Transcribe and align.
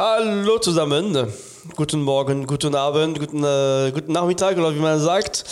Hallo 0.00 0.60
zusammen. 0.60 1.26
Guten 1.74 2.02
Morgen, 2.02 2.46
guten 2.46 2.76
Abend, 2.76 3.18
guten, 3.18 3.42
äh, 3.42 3.90
guten 3.92 4.12
Nachmittag 4.12 4.56
oder 4.56 4.72
wie 4.72 4.78
man 4.78 5.00
sagt. 5.00 5.42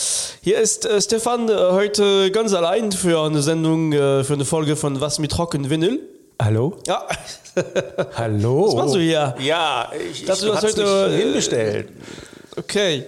Hier 0.41 0.61
ist 0.61 0.87
äh, 0.87 1.03
Stefan 1.03 1.49
äh, 1.49 1.53
heute 1.73 2.31
ganz 2.31 2.55
allein 2.55 2.93
für 2.93 3.25
eine 3.25 3.43
Sendung, 3.43 3.93
äh, 3.93 4.23
für 4.23 4.35
eine 4.35 4.45
Folge 4.45 4.77
von 4.77 5.01
Was 5.01 5.19
mit 5.19 5.37
Rocken 5.37 5.69
Vinyl. 5.69 5.99
Hallo? 6.41 6.77
Ja. 6.87 7.09
Hallo? 8.15 8.69
Was 8.69 8.75
machst 8.77 8.95
du 8.95 9.01
hier? 9.01 9.35
Ja, 9.41 9.91
ich, 10.13 10.25
Dass 10.25 10.39
du 10.39 10.47
ich 10.47 10.53
das 10.53 10.63
hab's 10.63 10.77
heute, 10.79 11.09
nicht 11.11 11.19
äh, 11.19 11.23
hinbestellt. 11.25 11.89
Okay. 12.57 13.05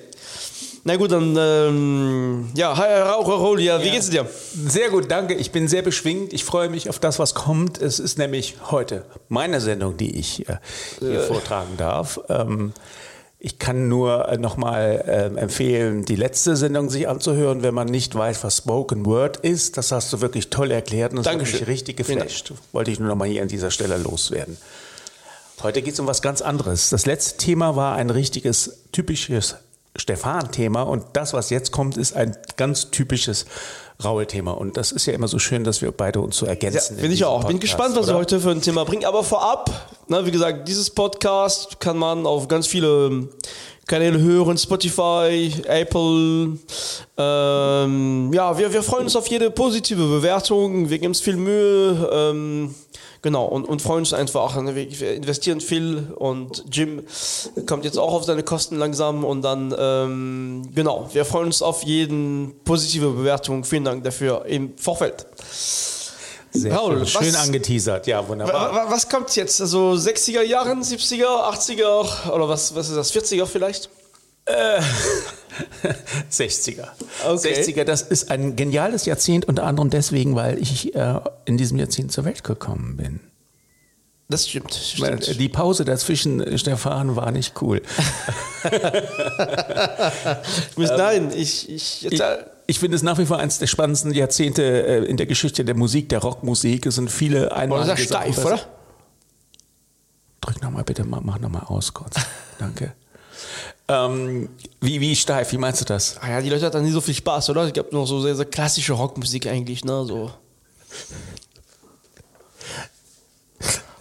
Na 0.84 0.96
gut, 0.96 1.12
dann, 1.12 1.36
ähm, 1.38 2.50
ja, 2.54 2.76
hi 2.76 3.00
Raucher 3.00 3.34
Rolia, 3.34 3.82
wie 3.82 3.90
geht's 3.90 4.10
dir? 4.10 4.26
Sehr 4.66 4.90
gut, 4.90 5.10
danke. 5.10 5.34
Ich 5.34 5.50
bin 5.50 5.68
sehr 5.68 5.82
beschwingt. 5.82 6.32
Ich 6.32 6.44
freue 6.44 6.68
mich 6.68 6.88
auf 6.88 6.98
das, 6.98 7.18
was 7.18 7.34
kommt. 7.34 7.80
Es 7.80 7.98
ist 7.98 8.18
nämlich 8.18 8.56
heute 8.70 9.04
meine 9.28 9.60
Sendung, 9.60 9.96
die 9.96 10.18
ich 10.18 10.48
äh, 10.48 10.58
hier 11.00 11.20
vortragen 11.20 11.76
darf. 11.76 12.20
Ähm, 12.28 12.72
ich 13.40 13.58
kann 13.58 13.88
nur 13.88 14.28
äh, 14.28 14.36
nochmal 14.36 15.04
ähm, 15.06 15.36
empfehlen, 15.36 16.04
die 16.04 16.16
letzte 16.16 16.56
Sendung 16.56 16.90
sich 16.90 17.08
anzuhören, 17.08 17.62
wenn 17.62 17.74
man 17.74 17.86
nicht 17.86 18.14
weiß, 18.14 18.42
was 18.42 18.58
Spoken 18.58 19.06
Word 19.06 19.36
ist. 19.38 19.76
Das 19.76 19.92
hast 19.92 20.12
du 20.12 20.20
wirklich 20.20 20.50
toll 20.50 20.70
erklärt 20.70 21.12
und 21.12 21.18
das 21.18 21.28
hat 21.32 21.38
mich 21.38 21.66
richtig 21.66 21.98
geflasht. 21.98 22.52
Wollte 22.72 22.90
ich 22.90 22.98
nur 22.98 23.08
nochmal 23.08 23.28
hier 23.28 23.42
an 23.42 23.48
dieser 23.48 23.70
Stelle 23.70 23.96
loswerden. 23.96 24.56
Heute 25.62 25.82
geht 25.82 25.94
es 25.94 26.00
um 26.00 26.06
was 26.06 26.22
ganz 26.22 26.40
anderes. 26.40 26.90
Das 26.90 27.06
letzte 27.06 27.36
Thema 27.36 27.76
war 27.76 27.96
ein 27.96 28.10
richtiges, 28.10 28.78
typisches 28.92 29.56
Stefan-Thema 29.98 30.82
und 30.82 31.04
das, 31.12 31.32
was 31.32 31.50
jetzt 31.50 31.72
kommt, 31.72 31.96
ist 31.96 32.14
ein 32.16 32.36
ganz 32.56 32.90
typisches 32.90 33.46
Raul-Thema. 34.02 34.52
Und 34.52 34.76
das 34.76 34.92
ist 34.92 35.06
ja 35.06 35.12
immer 35.12 35.26
so 35.28 35.38
schön, 35.38 35.64
dass 35.64 35.82
wir 35.82 35.90
beide 35.90 36.20
uns 36.20 36.36
so 36.36 36.46
Ja, 36.46 36.52
ergänzen. 36.52 36.96
in 36.96 37.02
bin 37.02 37.12
ich 37.12 37.24
auch. 37.24 37.38
Bin 37.44 37.56
Podcast, 37.56 37.60
gespannt, 37.62 37.96
was 37.96 38.04
oder? 38.04 38.14
wir 38.14 38.18
heute 38.20 38.40
für 38.40 38.50
ein 38.50 38.62
Thema 38.62 38.84
bringen. 38.84 39.04
Aber 39.04 39.24
vorab, 39.24 39.70
na, 40.06 40.24
wie 40.24 40.30
gesagt, 40.30 40.68
dieses 40.68 40.90
Podcast 40.90 41.80
kann 41.80 41.98
man 41.98 42.24
auf 42.26 42.46
ganz 42.46 42.68
viele 42.68 43.28
Kanäle 43.86 44.20
hören. 44.20 44.56
Spotify, 44.56 45.52
Apple. 45.66 46.58
Ähm, 47.16 48.30
ja, 48.32 48.56
wir, 48.56 48.72
wir 48.72 48.82
freuen 48.84 49.04
uns 49.04 49.16
auf 49.16 49.26
jede 49.26 49.50
positive 49.50 50.06
Bewertung. 50.06 50.88
Wir 50.90 50.98
geben 50.98 51.10
uns 51.10 51.20
viel 51.20 51.36
Mühe. 51.36 52.08
Ähm, 52.12 52.74
genau, 53.22 53.44
und, 53.46 53.64
und 53.66 53.82
freuen 53.82 54.00
uns 54.00 54.12
einfach. 54.12 54.56
Wir, 54.74 55.14
investieren 55.14 55.60
viel 55.60 56.12
und 56.16 56.64
Jim 56.70 57.02
kommt 57.66 57.84
jetzt 57.84 57.98
auch 57.98 58.12
auf 58.14 58.24
seine 58.24 58.42
Kosten 58.42 58.76
langsam. 58.76 59.24
Und 59.24 59.42
dann, 59.42 59.74
ähm, 59.78 60.68
genau, 60.74 61.08
wir 61.12 61.24
freuen 61.24 61.46
uns 61.46 61.62
auf 61.62 61.82
jeden 61.84 62.54
positive 62.64 63.10
Bewertung. 63.10 63.64
Vielen 63.64 63.84
Dank 63.84 64.04
dafür 64.04 64.44
im 64.46 64.76
Vorfeld. 64.78 65.26
Sehr 66.50 66.74
Raul, 66.74 67.06
schön, 67.06 67.24
schön 67.24 67.34
was- 67.34 67.40
angeteasert. 67.46 68.06
Ja, 68.06 68.26
wunderbar. 68.26 68.74
wa- 68.74 68.86
Was 68.90 69.08
kommt 69.08 69.34
jetzt? 69.36 69.60
Also 69.60 69.92
60er 69.92 70.42
Jahren, 70.42 70.82
70er, 70.82 71.26
80er 71.52 72.30
oder 72.32 72.48
was, 72.48 72.74
was 72.74 72.88
ist 72.88 72.96
das? 72.96 73.12
40er 73.12 73.44
vielleicht? 73.46 73.90
60er. 76.30 76.88
Okay. 77.26 77.54
60er, 77.54 77.84
das 77.84 78.02
ist 78.02 78.30
ein 78.30 78.56
geniales 78.56 79.04
Jahrzehnt, 79.06 79.46
unter 79.46 79.64
anderem 79.64 79.90
deswegen, 79.90 80.34
weil 80.36 80.58
ich 80.58 80.94
äh, 80.94 81.20
in 81.44 81.56
diesem 81.56 81.78
Jahrzehnt 81.78 82.12
zur 82.12 82.24
Welt 82.24 82.44
gekommen 82.44 82.96
bin. 82.96 83.20
Das 84.30 84.46
stimmt. 84.48 84.74
Stimmt. 84.74 85.26
äh, 85.26 85.34
Die 85.34 85.48
Pause 85.48 85.84
dazwischen, 85.84 86.40
äh, 86.40 86.58
Stefan, 86.58 87.16
war 87.16 87.30
nicht 87.32 87.60
cool. 87.62 87.82
Ich 90.70 90.76
muss, 90.76 90.90
nein, 90.90 91.30
ich, 91.34 91.68
ich, 91.68 92.04
Ich, 92.04 92.10
jetzt, 92.10 92.20
äh, 92.20 92.44
ich 92.66 92.78
finde 92.78 92.96
es 92.96 93.02
nach 93.02 93.18
wie 93.18 93.26
vor 93.26 93.38
eines 93.38 93.58
der 93.58 93.66
spannendsten 93.66 94.12
Jahrzehnte 94.12 94.62
äh, 94.62 95.04
in 95.04 95.16
der 95.16 95.26
Geschichte 95.26 95.64
der 95.64 95.74
Musik, 95.74 96.08
der 96.08 96.18
Rockmusik. 96.20 96.86
Es 96.86 96.96
sind 96.96 97.10
viele 97.10 97.52
einmalige 97.52 97.92
ist 97.92 97.98
er 98.00 98.04
steif, 98.06 98.36
Sachen- 98.36 98.46
oder? 98.52 98.60
Drück 100.40 100.62
nochmal 100.62 100.84
bitte, 100.84 101.04
mal, 101.04 101.20
mach 101.22 101.38
nochmal 101.38 101.62
aus 101.66 101.94
kurz. 101.94 102.16
Danke. 102.58 102.92
Ähm, 103.90 104.50
wie, 104.80 105.00
wie 105.00 105.16
steif, 105.16 105.50
wie 105.52 105.58
meinst 105.58 105.80
du 105.80 105.86
das? 105.86 106.18
Ah 106.20 106.30
ja, 106.30 106.40
die 106.42 106.50
Leute 106.50 106.66
hatten 106.66 106.82
nie 106.82 106.90
so 106.90 107.00
viel 107.00 107.14
Spaß, 107.14 107.48
oder? 107.50 107.62
Es 107.62 107.72
gab 107.72 107.90
noch 107.92 108.06
so 108.06 108.20
sehr, 108.20 108.36
sehr 108.36 108.44
klassische 108.44 108.92
Rockmusik 108.92 109.46
eigentlich, 109.46 109.82
ne? 109.84 110.04
So. 110.04 110.30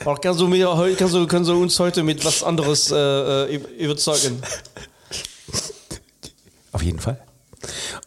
Aber 0.01 0.17
kannst 0.17 0.39
du, 0.39 0.47
mir, 0.47 0.67
kannst, 0.97 1.13
du, 1.15 1.25
kannst 1.27 1.49
du 1.49 1.61
uns 1.61 1.79
heute 1.79 2.03
mit 2.03 2.23
was 2.23 2.43
anderes 2.43 2.91
äh, 2.91 2.95
äh, 2.95 3.55
überzeugen? 3.77 4.41
Auf 6.71 6.81
jeden 6.81 6.99
Fall. 6.99 7.19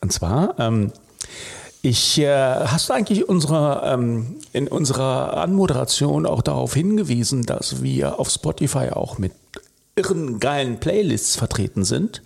Und 0.00 0.12
zwar, 0.12 0.58
ähm, 0.58 0.92
ich, 1.82 2.18
äh, 2.18 2.28
hast 2.28 2.88
du 2.88 2.92
eigentlich 2.92 3.28
unsere, 3.28 3.82
ähm, 3.84 4.36
in 4.52 4.68
unserer 4.68 5.36
Anmoderation 5.38 6.26
auch 6.26 6.42
darauf 6.42 6.74
hingewiesen, 6.74 7.44
dass 7.44 7.82
wir 7.82 8.18
auf 8.18 8.30
Spotify 8.30 8.90
auch 8.90 9.18
mit 9.18 9.32
irren 9.96 10.40
geilen 10.40 10.80
Playlists 10.80 11.36
vertreten 11.36 11.84
sind? 11.84 12.22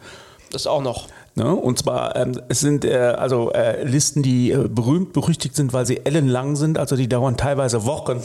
Das 0.50 0.66
auch 0.66 0.82
noch. 0.82 1.08
Ne? 1.34 1.52
Und 1.52 1.80
zwar, 1.80 2.14
ähm, 2.14 2.40
es 2.48 2.60
sind 2.60 2.84
äh, 2.84 2.96
also 2.96 3.52
äh, 3.52 3.82
Listen, 3.84 4.22
die 4.22 4.52
äh, 4.52 4.68
berühmt 4.68 5.12
berüchtigt 5.12 5.56
sind, 5.56 5.72
weil 5.72 5.84
sie 5.84 6.06
ellenlang 6.06 6.54
sind, 6.54 6.78
also 6.78 6.94
die 6.94 7.08
dauern 7.08 7.36
teilweise 7.36 7.84
Wochen, 7.84 8.22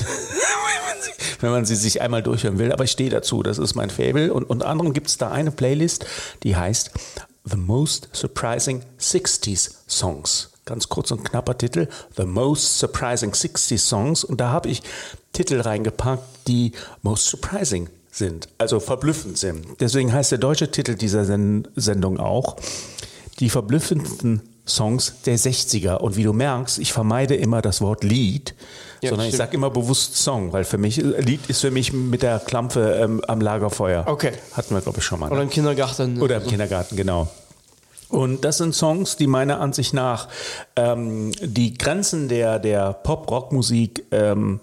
wenn, 1.40 1.50
man 1.50 1.66
sie, 1.66 1.76
sich 1.76 2.02
einmal 2.02 2.22
durchhören 2.22 2.60
will. 2.60 2.72
Aber 2.72 2.84
ich 2.84 2.92
stehe 2.92 3.10
dazu, 3.10 3.42
das 3.42 3.58
ist 3.58 3.74
mein 3.74 3.90
Fable. 3.90 4.32
Und 4.32 4.44
unter 4.44 4.68
anderem 4.68 4.94
gibt 4.94 5.08
es 5.08 5.18
da 5.18 5.32
eine 5.32 5.50
Playlist, 5.50 6.06
die 6.44 6.56
heißt 6.56 6.92
The 7.46 7.58
Most 7.58 8.10
Surprising 8.12 8.84
60s 9.00 9.72
Songs. 9.88 10.52
Ganz 10.66 10.88
kurz 10.88 11.10
und 11.10 11.24
knapper 11.24 11.58
Titel, 11.58 11.88
The 12.16 12.26
Most 12.26 12.78
Surprising 12.78 13.32
60s 13.32 13.80
Songs. 13.80 14.24
Und 14.24 14.40
da 14.40 14.50
habe 14.50 14.70
ich 14.70 14.84
Titel 15.34 15.62
reingepackt, 15.62 16.24
die 16.48 16.74
most 17.02 17.26
surprising 17.26 17.90
sind, 18.12 18.50
also 18.58 18.80
verblüffend 18.80 19.38
sind. 19.38 19.66
Deswegen 19.80 20.12
heißt 20.14 20.32
der 20.32 20.40
deutsche 20.40 20.72
Titel 20.72 20.96
dieser 20.96 21.26
Sen 21.26 21.68
Sendung 21.76 22.20
auch 22.20 22.56
die 23.40 23.50
verblüffenden 23.50 24.42
Songs 24.68 25.14
der 25.26 25.38
60er. 25.40 25.96
Und 25.96 26.16
wie 26.18 26.24
du 26.24 26.34
merkst, 26.34 26.78
ich 26.80 26.92
vermeide 26.94 27.36
immer 27.36 27.62
das 27.62 27.82
Wort 27.82 28.04
Lied, 28.04 28.54
Ja, 29.02 29.10
sondern 29.10 29.28
ich 29.28 29.36
sage 29.36 29.56
immer 29.56 29.70
bewusst 29.70 30.18
Song, 30.18 30.52
weil 30.54 30.64
für 30.64 30.78
mich 30.78 30.98
Lied 30.98 31.50
ist 31.50 31.62
für 31.62 31.72
mich 31.72 31.94
mit 31.94 32.22
der 32.22 32.40
Klampfe 32.40 33.00
ähm, 33.02 33.22
am 33.28 33.42
Lagerfeuer. 33.42 34.04
Okay. 34.08 34.34
Hatten 34.54 34.76
wir, 34.76 34.82
glaube 34.82 35.00
ich, 35.00 35.04
schon 35.06 35.20
mal. 35.22 35.28
Oder 35.28 35.38
Ne? 35.38 35.44
im 35.44 35.50
Kindergarten. 35.50 36.22
Oder 36.22 36.38
im 36.38 36.48
Kindergarten, 36.48 36.96
genau. 36.96 37.30
Und 38.10 38.44
das 38.44 38.58
sind 38.58 38.74
Songs, 38.76 39.18
die 39.18 39.28
meiner 39.28 39.60
Ansicht 39.62 39.94
nach 39.94 40.28
ähm, 40.76 41.32
die 41.42 41.76
Grenzen 41.78 42.28
der, 42.28 42.58
der 42.60 42.94
Pop-Rock-Musik 42.94 44.06
ähm, 44.12 44.60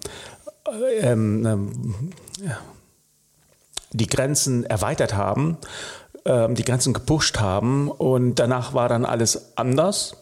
ähm, 1.01 1.45
ähm, 1.45 2.11
ja, 2.45 2.57
die 3.91 4.07
Grenzen 4.07 4.65
erweitert 4.65 5.15
haben, 5.15 5.57
ähm, 6.25 6.55
die 6.55 6.63
Grenzen 6.63 6.93
gepusht 6.93 7.39
haben 7.39 7.89
und 7.89 8.35
danach 8.35 8.73
war 8.73 8.89
dann 8.89 9.05
alles 9.05 9.57
anders. 9.57 10.17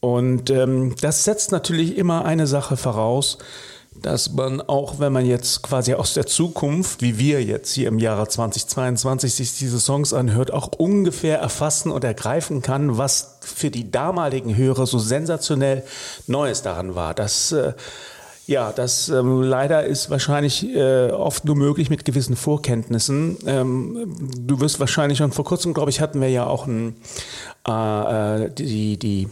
Und 0.00 0.50
ähm, 0.50 0.94
das 1.00 1.24
setzt 1.24 1.50
natürlich 1.50 1.96
immer 1.96 2.24
eine 2.24 2.46
Sache 2.46 2.76
voraus, 2.76 3.38
dass 4.02 4.32
man 4.32 4.60
auch, 4.60 5.00
wenn 5.00 5.12
man 5.12 5.26
jetzt 5.26 5.62
quasi 5.62 5.94
aus 5.94 6.14
der 6.14 6.26
Zukunft, 6.26 7.02
wie 7.02 7.18
wir 7.18 7.42
jetzt 7.42 7.72
hier 7.72 7.88
im 7.88 7.98
Jahre 7.98 8.28
2022 8.28 9.34
sich 9.34 9.58
diese 9.58 9.80
Songs 9.80 10.12
anhört, 10.12 10.52
auch 10.52 10.68
ungefähr 10.76 11.38
erfassen 11.38 11.90
und 11.90 12.04
ergreifen 12.04 12.62
kann, 12.62 12.96
was 12.96 13.38
für 13.40 13.70
die 13.70 13.90
damaligen 13.90 14.56
Hörer 14.56 14.86
so 14.86 14.98
sensationell 14.98 15.82
Neues 16.26 16.62
daran 16.62 16.94
war. 16.94 17.14
Das 17.14 17.52
äh, 17.52 17.72
ja, 18.48 18.72
das 18.72 19.10
ähm, 19.10 19.42
leider 19.42 19.84
ist 19.84 20.08
wahrscheinlich 20.08 20.66
äh, 20.74 21.10
oft 21.10 21.44
nur 21.44 21.54
möglich 21.54 21.90
mit 21.90 22.06
gewissen 22.06 22.34
Vorkenntnissen. 22.34 23.36
Ähm, 23.44 24.16
du 24.40 24.60
wirst 24.60 24.80
wahrscheinlich 24.80 25.18
schon 25.18 25.32
vor 25.32 25.44
kurzem, 25.44 25.74
glaube 25.74 25.90
ich, 25.90 26.00
hatten 26.00 26.22
wir 26.22 26.30
ja 26.30 26.46
auch 26.46 26.66
ein, 26.66 26.96
äh, 27.68 28.44
äh, 28.46 28.50
die, 28.50 28.98
die 28.98 29.28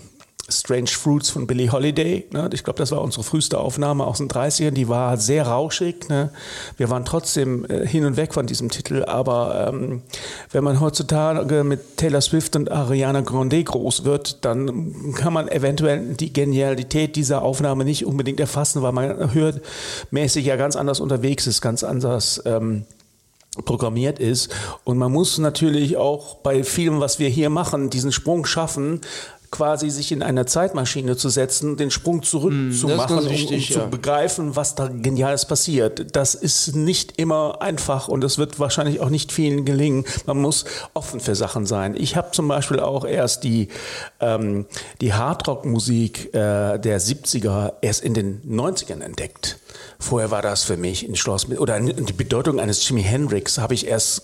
Strange 0.49 0.91
Fruits 0.91 1.31
von 1.31 1.47
Billie 1.47 1.73
Holiday. 1.73 2.27
Ne? 2.31 2.49
Ich 2.53 2.63
glaube, 2.63 2.79
das 2.79 2.93
war 2.93 3.03
unsere 3.03 3.25
früheste 3.25 3.59
Aufnahme 3.59 4.07
aus 4.07 4.19
den 4.19 4.29
30ern. 4.29 4.71
Die 4.71 4.89
war 4.89 5.17
sehr 5.17 5.47
rauschig. 5.47 6.09
Ne? 6.09 6.31
Wir 6.77 6.89
waren 6.89 7.05
trotzdem 7.05 7.65
äh, 7.65 7.87
hin 7.87 8.05
und 8.05 8.17
weg 8.17 8.33
von 8.33 8.47
diesem 8.47 8.71
Titel. 8.71 9.03
Aber 9.05 9.69
ähm, 9.69 10.03
wenn 10.53 10.63
man 10.63 10.81
heutzutage 10.81 11.65
mit 11.65 11.97
Taylor 11.97 12.21
Swift 12.21 12.55
und 12.55 12.71
Ariana 12.71 13.23
Grande 13.23 13.63
groß 13.63 14.05
wird, 14.05 14.45
dann 14.45 15.15
kann 15.15 15.33
man 15.33 15.49
eventuell 15.49 16.15
die 16.15 16.33
Genialität 16.33 17.17
dieser 17.17 17.43
Aufnahme 17.43 17.85
nicht 17.85 18.07
unbedingt 18.07 18.39
erfassen, 18.39 18.83
weil 18.83 18.93
man 18.93 19.35
hörmäßig 19.35 20.47
ja 20.47 20.57
ganz 20.57 20.77
anders 20.77 21.01
unterwegs 21.01 21.49
ist, 21.49 21.61
ganz 21.61 21.83
anders. 21.83 22.43
Ähm, 22.47 22.85
programmiert 23.65 24.19
ist. 24.19 24.55
Und 24.85 24.99
man 24.99 25.13
muss 25.13 25.39
natürlich 25.39 25.97
auch 25.97 26.37
bei 26.37 26.65
vielem, 26.65 27.01
was 27.01 27.19
wir 27.19 27.29
hier 27.29 27.51
machen, 27.51 27.91
diesen 27.91 28.13
Sprung 28.13 28.45
schaffen, 28.45 29.01
quasi 29.51 29.91
sich 29.91 30.13
in 30.13 30.23
eine 30.23 30.47
Zeitmaschine 30.47 31.17
zu 31.17 31.29
setzen, 31.29 31.77
den 31.77 31.91
Sprung 31.91 32.23
zurück 32.23 32.53
zu 32.73 32.87
das 32.87 32.93
ist 32.93 32.97
machen, 32.97 33.19
um, 33.19 33.31
wichtig, 33.31 33.71
um 33.71 33.77
ja. 33.77 33.85
zu 33.85 33.91
begreifen, 33.91 34.57
was 34.57 34.75
da 34.75 34.89
Geniales 34.89 35.47
passiert. 35.47 36.15
Das 36.17 36.35
ist 36.35 36.75
nicht 36.75 37.19
immer 37.19 37.63
einfach 37.63 38.09
und 38.09 38.25
es 38.25 38.39
wird 38.39 38.59
wahrscheinlich 38.59 39.01
auch 39.01 39.11
nicht 39.11 39.33
vielen 39.33 39.65
gelingen. 39.65 40.05
Man 40.27 40.39
muss 40.39 40.65
offen 40.95 41.21
für 41.21 41.35
Sachen 41.35 41.67
sein. 41.67 41.95
Ich 41.97 42.17
habe 42.17 42.31
zum 42.33 42.49
Beispiel 42.49 42.81
auch 42.81 43.05
erst 43.05 43.45
die, 43.45 43.69
ähm, 44.21 44.67
die 45.01 45.15
Hardrock-Musik 45.15 46.35
äh, 46.35 46.79
der 46.79 47.01
70er 47.01 47.75
erst 47.81 48.03
in 48.03 48.15
den 48.15 48.43
90ern 48.43 49.01
entdeckt. 49.01 49.59
Vorher 49.99 50.31
war 50.31 50.43
das 50.43 50.65
für 50.65 50.77
mich 50.77 51.09
ein 51.09 51.17
Schloss 51.17 51.49
mit, 51.49 51.59
oder 51.59 51.79
die 51.81 52.13
Bedeutung 52.13 52.61
eines 52.61 52.87
Jimi 52.89 53.03
Hendrix 53.03 53.59
habe 53.59 53.75
ich 53.75 53.87
erst, 53.87 54.23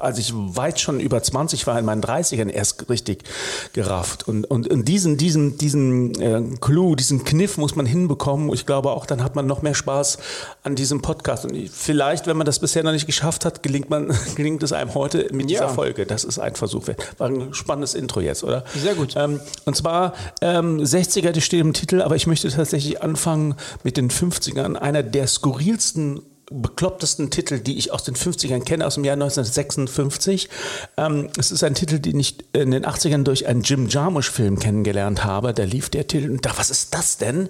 als 0.00 0.18
ich 0.18 0.32
weit 0.34 0.80
schon 0.80 1.00
über 1.00 1.22
20 1.22 1.66
war, 1.66 1.78
in 1.78 1.84
meinen 1.84 2.02
30ern 2.02 2.48
erst 2.48 2.88
richtig 2.88 3.24
gerafft. 3.72 4.26
Und, 4.26 4.44
und, 4.44 4.68
und 4.68 4.88
diesen, 4.88 5.16
diesen, 5.16 5.58
diesen 5.58 6.20
äh, 6.20 6.42
Clou, 6.60 6.94
diesen 6.94 7.24
Kniff 7.24 7.56
muss 7.58 7.76
man 7.76 7.86
hinbekommen. 7.86 8.52
Ich 8.52 8.66
glaube 8.66 8.90
auch, 8.90 9.06
dann 9.06 9.22
hat 9.22 9.36
man 9.36 9.46
noch 9.46 9.62
mehr 9.62 9.74
Spaß 9.74 10.18
an 10.62 10.74
diesem 10.74 11.02
Podcast. 11.02 11.44
Und 11.44 11.70
vielleicht, 11.70 12.26
wenn 12.26 12.36
man 12.36 12.46
das 12.46 12.58
bisher 12.58 12.82
noch 12.82 12.92
nicht 12.92 13.06
geschafft 13.06 13.44
hat, 13.44 13.62
gelingt, 13.62 13.90
man, 13.90 14.12
gelingt 14.34 14.62
es 14.62 14.72
einem 14.72 14.94
heute 14.94 15.28
mit 15.32 15.50
dieser 15.50 15.66
ja. 15.66 15.68
Folge. 15.68 16.06
Das 16.06 16.24
ist 16.24 16.38
ein 16.38 16.54
Versuch. 16.54 16.88
War 17.18 17.28
ein 17.28 17.54
spannendes 17.54 17.94
Intro 17.94 18.20
jetzt, 18.20 18.44
oder? 18.44 18.64
Sehr 18.74 18.94
gut. 18.94 19.14
Ähm, 19.16 19.40
und 19.66 19.76
zwar 19.76 20.14
ähm, 20.40 20.78
60er, 20.78 21.30
das 21.30 21.44
steht 21.44 21.60
im 21.60 21.74
Titel, 21.74 22.02
aber 22.02 22.16
ich 22.16 22.26
möchte 22.26 22.48
tatsächlich 22.50 23.02
anfangen 23.02 23.54
mit 23.84 23.96
den 23.96 24.10
50ern. 24.10 24.76
Einer 24.82 25.02
der 25.02 25.26
skurrilsten 25.26 26.22
beklopptesten 26.50 27.30
Titel, 27.30 27.58
die 27.60 27.78
ich 27.78 27.92
aus 27.92 28.04
den 28.04 28.14
50ern 28.14 28.64
kenne, 28.64 28.86
aus 28.86 28.94
dem 28.94 29.04
Jahr 29.04 29.14
1956. 29.14 30.48
Ähm, 30.96 31.28
es 31.38 31.50
ist 31.50 31.64
ein 31.64 31.74
Titel, 31.74 31.98
den 31.98 32.18
ich 32.20 32.36
in 32.52 32.70
den 32.70 32.84
80ern 32.84 33.22
durch 33.22 33.46
einen 33.46 33.62
Jim 33.62 33.88
Jarmusch-Film 33.88 34.58
kennengelernt 34.58 35.24
habe. 35.24 35.54
Da 35.54 35.64
lief 35.64 35.88
der 35.88 36.06
Titel 36.06 36.30
und 36.30 36.44
da, 36.44 36.52
was 36.56 36.70
ist 36.70 36.94
das 36.94 37.16
denn? 37.16 37.48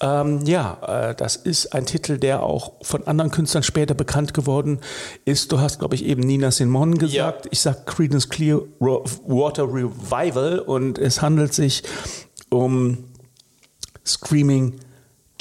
Ähm, 0.00 0.44
ja, 0.44 1.10
äh, 1.10 1.14
das 1.14 1.36
ist 1.36 1.74
ein 1.74 1.86
Titel, 1.86 2.18
der 2.18 2.42
auch 2.42 2.72
von 2.82 3.06
anderen 3.06 3.30
Künstlern 3.30 3.62
später 3.62 3.94
bekannt 3.94 4.34
geworden 4.34 4.80
ist. 5.24 5.52
Du 5.52 5.60
hast, 5.60 5.78
glaube 5.78 5.94
ich, 5.94 6.04
eben 6.04 6.22
Nina 6.22 6.50
Simone 6.50 6.96
gesagt. 6.96 7.44
Ja. 7.46 7.50
Ich 7.50 7.60
sage 7.60 7.82
Creedence 7.86 8.28
Clearwater 8.28 9.64
Revival 9.64 10.58
und 10.58 10.98
es 10.98 11.22
handelt 11.22 11.54
sich 11.54 11.82
um 12.50 13.04
Screaming 14.04 14.80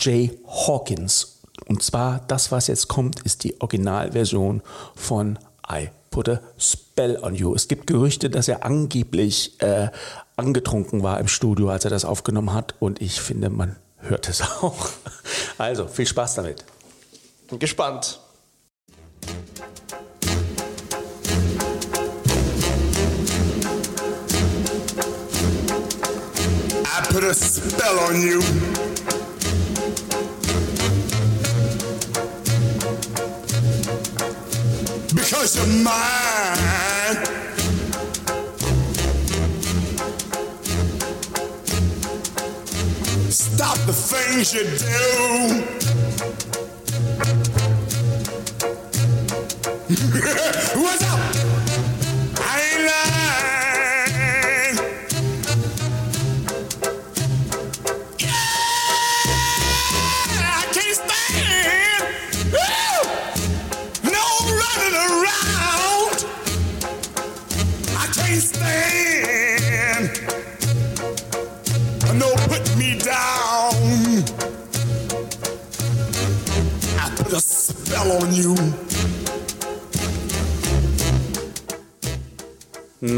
Jay 0.01 0.31
Hawkins 0.47 1.41
und 1.67 1.83
zwar, 1.83 2.21
das, 2.27 2.51
was 2.51 2.67
jetzt 2.67 2.87
kommt, 2.87 3.21
ist 3.21 3.43
die 3.43 3.61
Originalversion 3.61 4.61
von 4.95 5.37
I 5.71 5.89
Put 6.09 6.27
a 6.27 6.41
Spell 6.57 7.17
on 7.21 7.35
You. 7.35 7.55
Es 7.55 7.67
gibt 7.67 7.87
Gerüchte, 7.87 8.29
dass 8.29 8.47
er 8.47 8.65
angeblich 8.65 9.61
äh, 9.61 9.89
angetrunken 10.35 11.03
war 11.03 11.19
im 11.19 11.29
Studio, 11.29 11.69
als 11.69 11.85
er 11.85 11.91
das 11.91 12.03
aufgenommen 12.03 12.51
hat. 12.53 12.75
Und 12.79 13.01
ich 13.01 13.21
finde, 13.21 13.49
man 13.49 13.77
hört 13.97 14.27
es 14.27 14.41
auch. 14.41 14.89
Also, 15.57 15.87
viel 15.87 16.07
Spaß 16.07 16.35
damit. 16.35 16.65
Bin 17.47 17.59
gespannt. 17.59 18.19
I 26.83 27.13
put 27.13 27.23
a 27.23 27.33
spell 27.33 27.97
on 28.09 28.21
you. 28.27 28.41
Because 35.41 35.55
you're 35.57 35.65
mine. 35.83 37.15
Stop 43.31 43.77
the 43.87 43.93
things 43.93 44.53
you 44.53 44.63
do. 50.37 50.47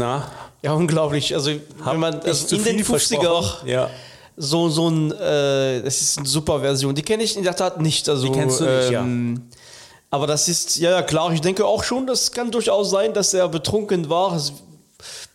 Na, 0.04 0.28
Ja, 0.62 0.72
unglaublich. 0.74 1.34
Also, 1.34 1.50
wenn 1.84 2.00
man 2.00 2.20
also 2.20 2.56
in 2.56 2.62
den 2.64 2.84
viel 2.84 2.94
50er 2.96 3.20
versprochen? 3.20 3.68
Ja. 3.68 3.90
so, 4.36 4.68
so 4.68 4.88
ein, 4.90 5.12
äh, 5.12 5.82
das 5.82 6.02
ist 6.02 6.18
eine 6.18 6.26
super 6.26 6.60
Version. 6.60 6.94
Die 6.94 7.02
kenne 7.02 7.22
ich 7.22 7.36
in 7.36 7.42
der 7.42 7.56
Tat 7.56 7.80
nicht. 7.80 8.08
Also, 8.08 8.26
Die 8.26 8.32
kennst 8.32 8.60
du 8.60 8.64
nicht, 8.64 8.90
ja. 8.90 9.00
ähm, 9.00 9.42
Aber 10.10 10.26
das 10.26 10.48
ist, 10.48 10.76
ja, 10.78 10.90
ja, 10.90 11.02
klar. 11.02 11.32
Ich 11.32 11.40
denke 11.40 11.64
auch 11.64 11.82
schon, 11.84 12.06
das 12.06 12.30
kann 12.32 12.50
durchaus 12.50 12.90
sein, 12.90 13.12
dass 13.14 13.32
er 13.34 13.48
betrunken 13.48 14.08
war. 14.10 14.36
Es 14.36 14.44
ist 14.50 14.52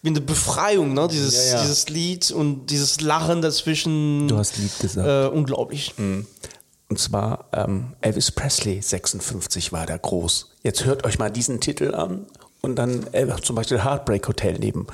wie 0.01 0.09
eine 0.09 0.21
Befreiung, 0.21 0.93
ne? 0.93 1.07
Dieses, 1.11 1.51
Ja, 1.51 1.57
ja. 1.57 1.61
dieses 1.61 1.89
Lied 1.89 2.31
und 2.31 2.67
dieses 2.67 3.01
Lachen 3.01 3.41
dazwischen. 3.41 4.27
Du 4.27 4.37
hast 4.37 4.57
Lied 4.57 4.79
gesagt. 4.79 5.07
Äh, 5.07 5.35
unglaublich. 5.35 5.93
Und 5.97 6.97
zwar 6.97 7.45
ähm, 7.53 7.93
Elvis 8.01 8.31
Presley, 8.31 8.81
56 8.81 9.71
war 9.73 9.85
der 9.85 9.99
groß. 9.99 10.51
Jetzt 10.63 10.85
hört 10.85 11.05
euch 11.05 11.19
mal 11.19 11.29
diesen 11.29 11.59
Titel 11.59 11.93
an 11.93 12.25
und 12.61 12.75
dann 12.75 13.05
äh, 13.13 13.25
zum 13.41 13.55
Beispiel 13.55 13.83
Heartbreak 13.83 14.27
Hotel 14.27 14.57
neben, 14.59 14.87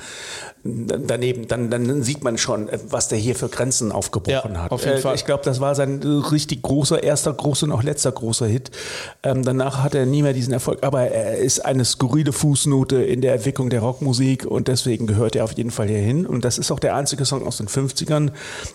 daneben, 0.62 1.48
dann, 1.48 1.68
dann 1.70 2.02
sieht 2.02 2.22
man 2.22 2.38
schon, 2.38 2.68
äh, 2.68 2.78
was 2.90 3.08
der 3.08 3.18
hier 3.18 3.34
für 3.34 3.48
Grenzen 3.48 3.90
aufgebrochen 3.92 4.54
Ja, 4.54 4.62
hat. 4.62 4.70
auf 4.70 4.84
jeden 4.84 4.98
Äh, 4.98 5.00
Fall. 5.00 5.14
Ich 5.16 5.24
glaube, 5.24 5.42
das 5.44 5.58
war 5.60 5.74
sein 5.74 6.00
richtig 6.02 6.62
großer, 6.62 7.02
erster 7.02 7.32
großer 7.32 7.66
und 7.66 7.72
auch 7.72 7.82
letzter 7.82 8.12
großer 8.12 8.46
Hit. 8.46 8.70
Ähm, 9.24 9.42
danach 9.44 9.82
hat 9.82 9.94
er 9.94 10.06
nie 10.06 10.22
mehr 10.22 10.32
diesen 10.32 10.52
Erfolg, 10.52 10.84
aber 10.84 11.02
er 11.02 11.38
ist 11.38 11.64
eine 11.64 11.84
skurrile 11.84 12.32
Fußnote 12.32 13.02
in 13.02 13.20
der 13.20 13.34
Entwicklung 13.34 13.68
der 13.68 13.80
Rockmusik 13.80 14.44
und 14.46 14.68
deswegen 14.68 15.06
gehört 15.06 15.34
er 15.34 15.44
auf 15.44 15.52
jeden 15.52 15.70
Fall 15.72 15.88
hier 15.88 15.98
hin. 15.98 16.24
Und 16.26 16.44
das 16.44 16.58
ist 16.58 16.70
auch 16.70 16.78
der 16.80 16.94
einzige 16.94 17.24
Song 17.24 17.46
aus 17.46 17.56
den 17.56 17.68
50ern, 17.68 18.30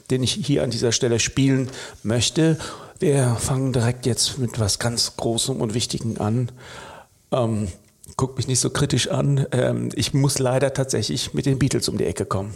den 0.10 0.22
ich 0.24 0.34
hier 0.34 0.64
an 0.64 0.70
dieser 0.70 0.92
Stelle 0.92 1.20
spielen 1.20 1.70
möchte. 2.04 2.58
Wir 3.00 3.36
fangen 3.40 3.74
direkt 3.74 4.06
jetzt 4.06 4.38
mit 4.38 4.60
was 4.60 4.80
ganz 4.80 5.16
Großem 5.18 5.60
und 5.62 5.74
Wichtigem 5.74 6.20
an. 6.20 6.50
Ähm, 7.32 7.70
guckt 8.22 8.38
mich 8.38 8.48
nicht 8.48 8.60
so 8.60 8.70
kritisch 8.70 9.08
an. 9.08 9.48
Ähm, 9.52 9.90
ich 9.96 10.14
muss 10.14 10.38
leider 10.38 10.76
tatsächlich 10.76 11.34
mit 11.34 11.48
den 11.48 11.58
Beatles 11.58 11.90
um 11.90 11.98
die 11.98 12.06
Ecke 12.06 12.28
kommen. 12.28 12.54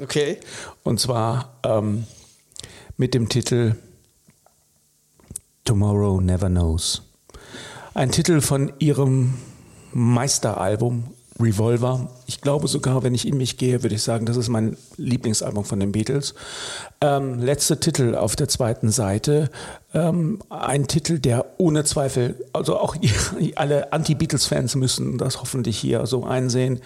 Okay. 0.00 0.38
Und 0.82 0.98
zwar 0.98 1.60
ähm, 1.62 2.04
mit 2.96 3.14
dem 3.14 3.28
Titel 3.28 3.76
Tomorrow 5.64 6.20
Never 6.20 6.48
Knows. 6.48 7.02
Ein 7.94 8.10
Titel 8.10 8.40
von 8.40 8.72
ihrem 8.80 9.34
Meisteralbum 9.92 11.14
Revolver. 11.40 12.10
Ich 12.26 12.40
glaube 12.40 12.68
sogar, 12.68 13.02
wenn 13.02 13.14
ich 13.14 13.26
in 13.26 13.36
mich 13.36 13.56
gehe, 13.56 13.82
würde 13.82 13.94
ich 13.94 14.02
sagen, 14.02 14.26
das 14.26 14.36
ist 14.36 14.48
mein 14.48 14.76
Lieblingsalbum 14.96 15.64
von 15.64 15.80
den 15.80 15.92
Beatles. 15.92 16.34
Ähm, 17.00 17.40
letzter 17.40 17.80
Titel 17.80 18.14
auf 18.14 18.36
der 18.36 18.48
zweiten 18.48 18.90
Seite. 18.90 19.50
Ähm, 19.94 20.40
ein 20.50 20.86
Titel, 20.86 21.18
der 21.18 21.46
ohne 21.58 21.84
Zweifel, 21.84 22.44
also 22.52 22.78
auch 22.78 22.96
alle 23.56 23.92
Anti-Beatles-Fans 23.92 24.74
müssen 24.76 25.18
das 25.18 25.40
hoffentlich 25.40 25.78
hier 25.78 26.06
so 26.06 26.24
einsehen, 26.24 26.80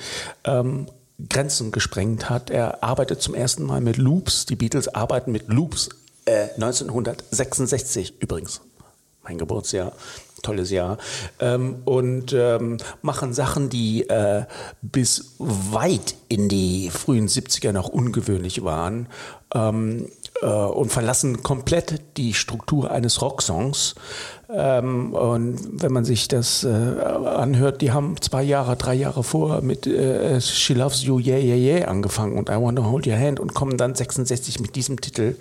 ähm, 0.45 0.87
Grenzen 1.29 1.73
gesprengt 1.73 2.29
hat. 2.29 2.51
Er 2.51 2.83
arbeitet 2.83 3.23
zum 3.23 3.35
ersten 3.35 3.65
Mal 3.65 3.81
mit 3.81 3.97
Loops. 3.97 4.47
Die 4.47 4.57
Beatles 4.57 4.89
arbeiten 4.89 5.33
mit 5.33 5.49
Loops. 5.49 5.89
Äh, 6.27 6.49
1966 6.57 8.15
übrigens. 8.21 8.61
Mein 9.27 9.39
Geburtsjahr. 9.39 9.93
Tolles 10.43 10.71
Jahr. 10.71 10.99
Ähm, 11.41 11.83
und 11.85 12.33
ähm, 12.33 12.77
machen 13.03 13.33
Sachen, 13.33 13.69
die 13.69 14.09
äh, 14.09 14.45
bis 14.81 15.35
weit 15.39 16.15
in 16.29 16.49
die 16.49 16.91
frühen 16.91 17.27
70er 17.27 17.73
noch 17.73 17.89
ungewöhnlich 17.89 18.63
waren. 18.63 19.09
Ähm, 19.53 20.07
äh, 20.43 20.47
und 20.47 20.93
verlassen 20.93 21.43
komplett 21.43 22.17
die 22.17 22.35
Struktur 22.35 22.91
eines 22.91 23.23
Rocksongs. 23.23 23.97
Ähm, 24.49 25.13
und 25.13 25.83
wenn 25.83 25.93
man 25.93 26.05
sich 26.05 26.29
das 26.29 26.63
äh, 26.63 26.69
anhört, 26.69 27.81
die 27.81 27.91
haben 27.91 28.15
zwei 28.21 28.45
Jahre, 28.45 28.77
drei 28.77 28.95
Jahre 28.95 29.25
vor 29.25 29.61
mit 29.61 29.89
äh, 29.89 30.41
She 30.41 30.75
Loves 30.75 31.03
You, 31.03 31.19
Yeah, 31.19 31.39
Yeah, 31.39 31.57
Yeah 31.57 31.89
angefangen 31.89 32.39
und 32.39 32.49
I 32.49 32.53
Want 32.53 32.79
to 32.79 32.85
Hold 32.85 33.09
Your 33.09 33.19
Hand 33.19 33.41
und 33.41 33.55
kommen 33.55 33.77
dann 33.77 33.97
66 33.97 34.61
mit 34.61 34.77
diesem 34.77 35.01
Titel. 35.01 35.37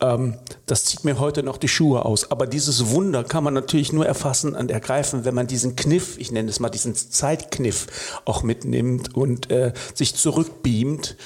Ähm, 0.00 0.34
das 0.64 0.84
zieht 0.84 1.04
mir 1.04 1.18
heute 1.18 1.42
noch 1.42 1.58
die 1.58 1.68
Schuhe 1.68 2.06
aus. 2.06 2.30
Aber 2.30 2.46
dieses 2.46 2.90
Wunder 2.90 3.22
kann 3.22 3.44
man 3.44 3.52
natürlich 3.52 3.92
nur 3.92 4.06
erfassen 4.06 4.54
und 4.54 4.70
ergreifen, 4.70 5.26
wenn 5.26 5.34
man 5.34 5.46
diesen 5.46 5.76
Kniff, 5.76 6.16
ich 6.18 6.32
nenne 6.32 6.48
es 6.48 6.58
mal 6.58 6.70
diesen 6.70 6.94
Zeitkniff, 6.94 8.20
auch 8.24 8.42
mitnimmt 8.42 9.14
und 9.14 9.50
äh, 9.50 9.72
sich 9.94 10.14
zurückbeamt 10.14 11.16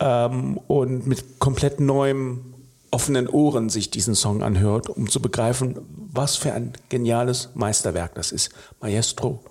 ähm, 0.00 0.58
und 0.66 1.06
mit 1.06 1.38
komplett 1.38 1.78
neuem 1.78 2.52
offenen 2.92 3.26
Ohren 3.28 3.70
sich 3.70 3.90
diesen 3.90 4.14
Song 4.14 4.42
anhört, 4.42 4.88
um 4.88 5.08
zu 5.08 5.20
begreifen, 5.20 5.78
was 6.12 6.36
für 6.36 6.52
ein 6.52 6.74
geniales 6.90 7.48
Meisterwerk 7.54 8.14
das 8.14 8.30
ist. 8.30 8.50
Maestro, 8.80 9.42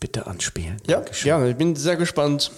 bitte 0.00 0.26
anspielen. 0.26 0.78
Ja, 0.88 0.96
Dankeschön. 0.96 1.28
gerne. 1.28 1.50
Ich 1.50 1.56
bin 1.56 1.76
sehr 1.76 1.96
gespannt. 1.96 2.50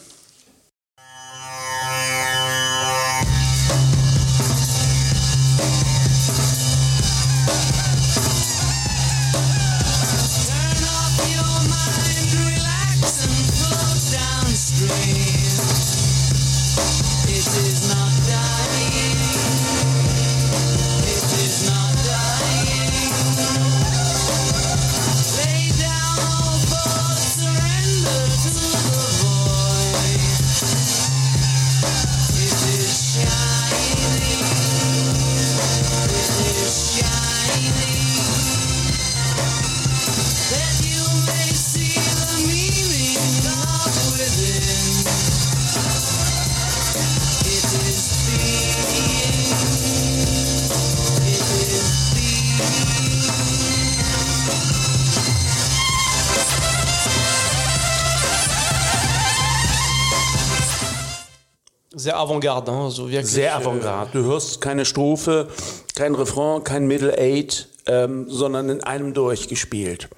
Sehr 62.02 62.16
avantgarde, 62.16 62.72
ne? 62.72 62.90
so 62.90 63.08
wirklich. 63.08 63.30
Sehr 63.30 63.52
äh, 63.52 63.54
avantgarde. 63.54 64.10
Du 64.12 64.24
hörst 64.24 64.60
keine 64.60 64.84
Strophe, 64.84 65.46
kein 65.94 66.14
Refrain, 66.16 66.64
kein 66.64 66.86
Middle 66.86 67.16
Eight, 67.16 67.68
ähm, 67.86 68.26
sondern 68.28 68.68
in 68.70 68.82
einem 68.82 69.14
durchgespielt. 69.14 70.08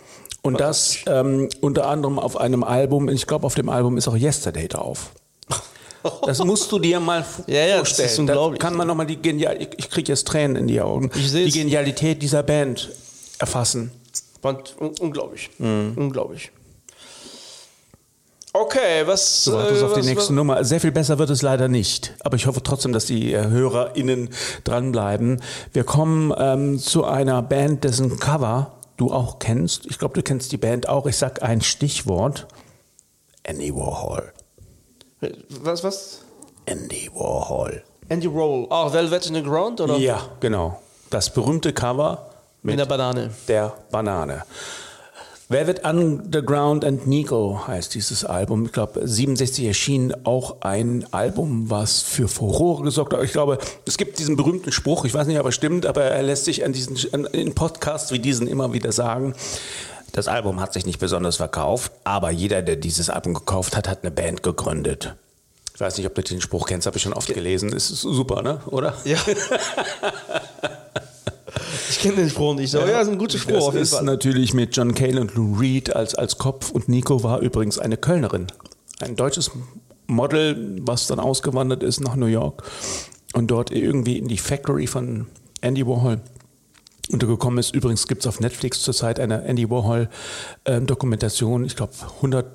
Und 0.41 0.61
das 0.61 0.97
ähm, 1.07 1.51
unter 1.61 1.87
anderem 1.87 2.19
auf 2.19 2.39
einem 2.39 2.65
Album, 2.65 3.09
ich 3.09 3.27
glaube, 3.27 3.47
auf 3.47 3.55
dem 3.55 3.69
Album 3.69 3.99
ist 3.99 4.09
auch 4.09 4.17
Yesterday 4.17 4.69
drauf. 4.69 5.11
Das 6.27 6.39
musst 6.45 6.71
du 6.73 6.79
dir 6.79 7.01
mal 7.01 7.25
Ja, 7.47 7.55
ja, 7.55 7.67
das 7.67 7.77
vorstellen. 7.89 8.09
ist 8.09 8.19
unglaublich. 8.19 8.59
Da 8.61 8.67
kann 8.67 8.77
man 8.77 8.87
nochmal 8.87 9.07
die 9.07 9.17
Genial 9.17 9.61
ich, 9.61 9.69
ich 9.77 9.91
kriege 9.91 10.13
jetzt 10.13 10.27
Tränen 10.27 10.57
in 10.57 10.67
die 10.67 10.81
Augen. 10.81 11.11
Ich 11.15 11.33
die. 11.33 11.51
Genialität 11.51 12.23
dieser 12.23 12.43
Band 12.43 12.91
erfassen. 13.39 13.91
Und, 14.43 14.77
un 14.79 14.95
unglaublich. 15.01 15.51
Mhm. 15.59 15.93
Unglaublich. 15.97 16.51
Okay, 18.57 19.05
was. 19.05 19.43
So, 19.45 19.55
wartest 19.55 19.83
äh, 19.83 19.85
auf 19.85 19.95
die 19.95 20.01
nächste 20.03 20.17
was- 20.17 20.31
Nummer. 20.31 20.63
Sehr 20.65 20.81
viel 20.81 20.93
besser 20.93 21.19
wird 21.19 21.29
es 21.31 21.43
leider 21.43 21.67
nicht. 21.67 22.15
Aber 22.21 22.37
ich 22.37 22.47
hoffe 22.47 22.63
trotzdem, 22.63 22.93
dass 22.93 23.05
die 23.07 23.33
äh, 23.35 23.49
HörerInnen 23.49 24.31
dranbleiben. 24.63 25.43
Wir 25.73 25.83
kommen 25.83 26.33
ähm, 26.39 26.79
zu 26.79 27.05
einer 27.05 27.43
Band, 27.43 27.83
dessen 27.83 28.21
Cover 28.21 28.71
du 28.97 29.13
auch 29.13 29.41
kennst. 29.41 29.87
Ich 29.87 29.99
glaube, 29.99 30.15
du 30.15 30.23
kennst 30.23 30.53
die 30.53 30.57
Band 30.57 30.89
auch. 30.89 31.07
Ich 31.07 31.17
sag 31.17 31.43
ein 31.43 31.63
Stichwort. 31.63 32.47
Andy 33.43 33.75
Warhol. 33.75 34.33
Was, 35.49 35.83
was? 35.83 36.21
Andy 36.67 37.11
Warhol. 37.13 37.83
Andy 38.09 38.29
Roll. 38.29 38.69
Ah, 38.71 38.93
Velvet 38.93 39.27
in 39.27 39.35
the 39.35 39.43
Ground, 39.43 39.81
oder? 39.81 39.97
Ja, 39.97 40.21
genau. 40.39 40.81
Das 41.11 41.33
berühmte 41.33 41.73
Cover 41.73 42.31
Mit 42.63 42.75
mit 42.77 42.79
der 42.81 42.87
Banane. 42.87 43.31
der 43.49 43.73
Banane. 43.91 44.45
Velvet 45.51 45.85
Underground 45.85 46.87
and 46.87 47.07
Nico 47.07 47.67
heißt 47.67 47.95
dieses 47.95 48.25
Album. 48.25 48.65
Ich 48.65 48.73
glaube, 48.73 49.07
67 49.07 49.67
erschien 49.67 50.15
auch 50.25 50.63
ein 50.63 51.07
Album, 51.13 51.69
was 51.69 52.01
für 52.01 52.29
Furore 52.29 52.83
gesorgt 52.83 53.13
hat. 53.13 53.23
Ich 53.23 53.33
glaube, 53.33 53.59
es 53.85 53.99
gibt 53.99 54.19
diesen 54.19 54.37
berühmten 54.37 54.73
Spruch, 54.73 55.05
ich 55.05 55.13
weiß 55.13 55.27
nicht, 55.27 55.39
ob 55.39 55.45
er 55.45 55.53
stimmt, 55.53 55.85
aber 55.85 56.05
er 56.05 56.23
lässt 56.23 56.47
sich 56.47 56.65
an 56.65 56.73
diesen, 56.73 56.97
an, 57.13 57.27
in 57.27 57.55
Podcasts 57.55 58.11
wie 58.11 58.19
diesen 58.19 58.47
immer 58.47 58.73
wieder 58.73 58.91
sagen. 58.91 59.35
Das 60.13 60.29
Album 60.29 60.61
hat 60.61 60.73
sich 60.73 60.87
nicht 60.87 60.99
besonders 60.99 61.37
verkauft, 61.37 61.93
aber 62.05 62.31
jeder, 62.31 62.63
der 62.63 62.77
dieses 62.77 63.11
Album 63.11 63.35
gekauft 63.35 63.77
hat, 63.77 63.87
hat 63.87 64.03
eine 64.03 64.13
Band 64.13 64.43
gegründet. 64.43 65.15
Ich 65.75 65.81
weiß 65.81 65.99
nicht, 65.99 66.07
ob 66.07 66.15
du 66.15 66.23
den 66.23 66.41
Spruch 66.41 66.67
kennst, 66.67 66.87
habe 66.87 66.97
ich 66.97 67.03
schon 67.03 67.13
oft 67.13 67.35
gelesen. 67.35 67.71
Ist 67.71 67.89
super, 67.89 68.41
ne? 68.43 68.61
Oder? 68.67 68.95
Ja. 69.05 69.19
ich 72.05 72.11
kenne 72.11 72.23
den 72.23 72.31
Spruch 72.31 72.55
nicht. 72.55 72.75
Aber 72.75 72.91
ja, 72.91 73.01
ist 73.01 73.09
ein 73.09 73.19
guter 73.19 73.39
Spruch 73.39 73.55
Das 73.55 73.65
auf 73.65 73.73
jeden 73.75 73.83
ist 73.83 73.95
Fall. 73.95 74.05
natürlich 74.05 74.53
mit 74.55 74.77
John 74.77 74.95
Cale 74.95 75.21
und 75.21 75.35
Lou 75.35 75.55
Reed 75.55 75.95
als, 75.95 76.15
als 76.15 76.39
Kopf 76.39 76.71
und 76.71 76.89
Nico 76.89 77.23
war 77.23 77.41
übrigens 77.41 77.79
eine 77.79 77.97
Kölnerin. 77.97 78.49
Ein 79.01 79.17
deutsches 79.17 79.51
Model, 80.07 80.79
was 80.83 81.07
dann 81.07 81.19
ausgewandert 81.19 81.83
ist 81.83 82.01
nach 82.01 82.15
New 82.17 82.27
York 82.27 82.63
und 83.33 83.51
dort 83.51 83.71
irgendwie 83.71 84.19
in 84.19 84.29
die 84.29 84.37
Factory 84.39 84.87
von 84.87 85.27
Andy 85.63 85.87
Warhol 85.87 86.21
untergekommen 87.11 87.59
ist. 87.59 87.75
Übrigens 87.75 88.07
gibt 88.07 88.23
es 88.23 88.27
auf 88.27 88.41
Netflix 88.41 88.83
zurzeit 88.83 89.19
eine 89.19 89.45
Andy 89.45 89.71
Warhol-Dokumentation, 89.71 91.65
ich 91.65 91.77
glaube 91.77 91.93
100 92.17 92.47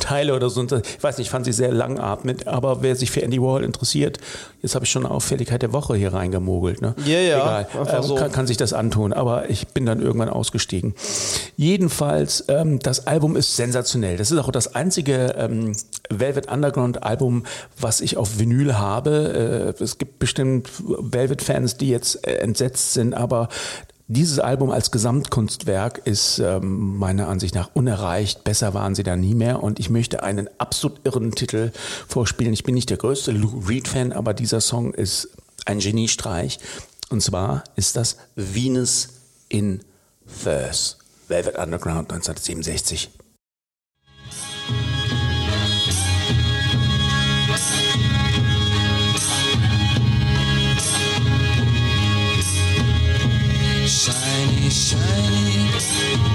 Teile 0.00 0.34
oder 0.34 0.50
so. 0.50 0.62
Ich 0.62 1.02
weiß 1.02 1.16
nicht, 1.16 1.28
ich 1.28 1.30
fand 1.30 1.46
sie 1.46 1.52
sehr 1.52 1.72
langatmend, 1.72 2.46
aber 2.46 2.82
wer 2.82 2.94
sich 2.94 3.10
für 3.10 3.22
Andy 3.22 3.40
Warhol 3.40 3.64
interessiert, 3.64 4.18
jetzt 4.60 4.74
habe 4.74 4.84
ich 4.84 4.90
schon 4.90 5.06
eine 5.06 5.14
Auffälligkeit 5.14 5.62
der 5.62 5.72
Woche 5.72 5.96
hier 5.96 6.12
reingemogelt. 6.12 6.82
Ne? 6.82 6.94
Ja, 7.06 7.18
ja, 7.18 7.66
Egal, 7.70 7.86
ähm, 7.96 8.02
so. 8.02 8.14
kann, 8.14 8.30
kann 8.32 8.46
sich 8.46 8.58
das 8.58 8.74
antun, 8.74 9.14
aber 9.14 9.48
ich 9.48 9.68
bin 9.68 9.86
dann 9.86 10.02
irgendwann 10.02 10.28
ausgestiegen. 10.28 10.94
Jedenfalls, 11.56 12.44
ähm, 12.48 12.80
das 12.80 13.06
Album 13.06 13.34
ist 13.34 13.56
sensationell. 13.56 14.18
Das 14.18 14.30
ist 14.30 14.38
auch 14.38 14.50
das 14.50 14.74
einzige 14.74 15.34
ähm, 15.38 15.72
Velvet 16.10 16.52
Underground 16.52 17.02
Album, 17.02 17.44
was 17.80 18.02
ich 18.02 18.18
auf 18.18 18.38
Vinyl 18.38 18.78
habe. 18.78 19.74
Äh, 19.78 19.82
es 19.82 19.96
gibt 19.96 20.18
bestimmt 20.18 20.68
Velvet-Fans, 20.86 21.78
die 21.78 21.88
jetzt 21.88 22.26
äh, 22.26 22.36
entsetzt 22.36 22.92
sind, 22.92 23.14
aber 23.14 23.48
dieses 24.08 24.38
Album 24.38 24.70
als 24.70 24.90
Gesamtkunstwerk 24.90 26.02
ist 26.04 26.38
ähm, 26.38 26.98
meiner 26.98 27.28
Ansicht 27.28 27.54
nach 27.54 27.70
unerreicht. 27.74 28.44
Besser 28.44 28.74
waren 28.74 28.94
sie 28.94 29.02
da 29.02 29.16
nie 29.16 29.34
mehr. 29.34 29.62
Und 29.62 29.78
ich 29.78 29.90
möchte 29.90 30.22
einen 30.22 30.48
absolut 30.58 31.00
irren 31.04 31.32
Titel 31.32 31.72
vorspielen. 32.08 32.52
Ich 32.52 32.64
bin 32.64 32.74
nicht 32.74 32.90
der 32.90 32.96
größte 32.96 33.32
Lou 33.32 33.62
Reed-Fan, 33.66 34.12
aber 34.12 34.34
dieser 34.34 34.60
Song 34.60 34.92
ist 34.92 35.30
ein 35.64 35.78
Geniestreich. 35.78 36.58
Und 37.10 37.22
zwar 37.22 37.64
ist 37.76 37.96
das 37.96 38.16
Venus 38.34 39.08
in 39.48 39.80
Verse. 40.26 40.96
Velvet 41.28 41.56
Underground 41.56 42.12
1967. 42.12 43.10
Shiny, 54.72 55.68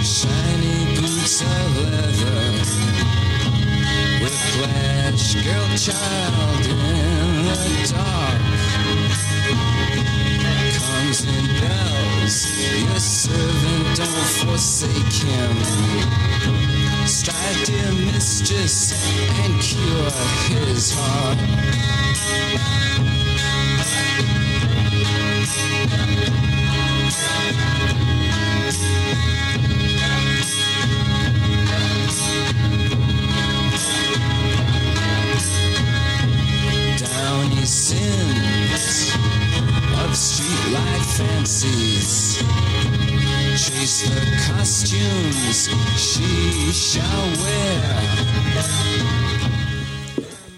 shiny, 0.03 0.95
boots 0.95 1.41
of 1.41 1.77
leather 1.89 2.53
with 4.21 4.37
flash 4.53 5.33
girl 5.43 5.67
child 5.75 6.65
in 6.67 7.45
the 7.47 7.57
dark. 7.95 8.41
Comes 10.77 11.19
in 11.25 11.45
bells, 11.61 12.37
your 12.79 12.99
servant 12.99 13.97
don't 13.97 14.29
forsake 14.45 15.17
him. 15.25 15.57
Strike 17.07 17.65
dear 17.65 17.91
mistress 18.13 18.93
and 19.41 19.59
cure 19.59 20.11
his 20.67 20.93
heart. 20.93 21.39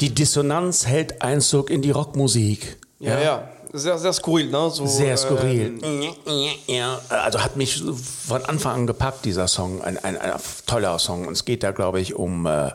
Die 0.02 0.14
Dissonanz 0.14 0.86
hält 0.86 1.22
Einzug 1.22 1.70
in 1.70 1.82
die 1.82 1.92
Rockmusik. 1.92 2.78
Ja, 3.00 3.20
ja. 3.20 3.50
Sehr, 3.72 4.00
sehr 4.00 4.14
skurril, 4.14 4.50
ne? 4.50 4.70
So, 4.72 4.88
Sehr 4.88 5.16
skurril. 5.16 5.80
ähm, 5.84 6.04
Ja, 6.68 7.00
also 7.10 7.44
hat 7.44 7.56
mich 7.56 7.84
von 8.28 8.44
Anfang 8.46 8.74
an 8.74 8.88
gepackt, 8.88 9.26
dieser 9.26 9.48
Song. 9.48 9.82
Ein, 9.82 9.98
ein, 10.04 10.18
ein 10.18 10.34
toller 10.66 10.98
Song. 10.98 11.28
Und 11.28 11.34
es 11.34 11.46
geht 11.46 11.62
da, 11.62 11.72
glaube 11.72 12.00
ich, 12.00 12.16
um 12.16 12.48
äh, 12.48 12.72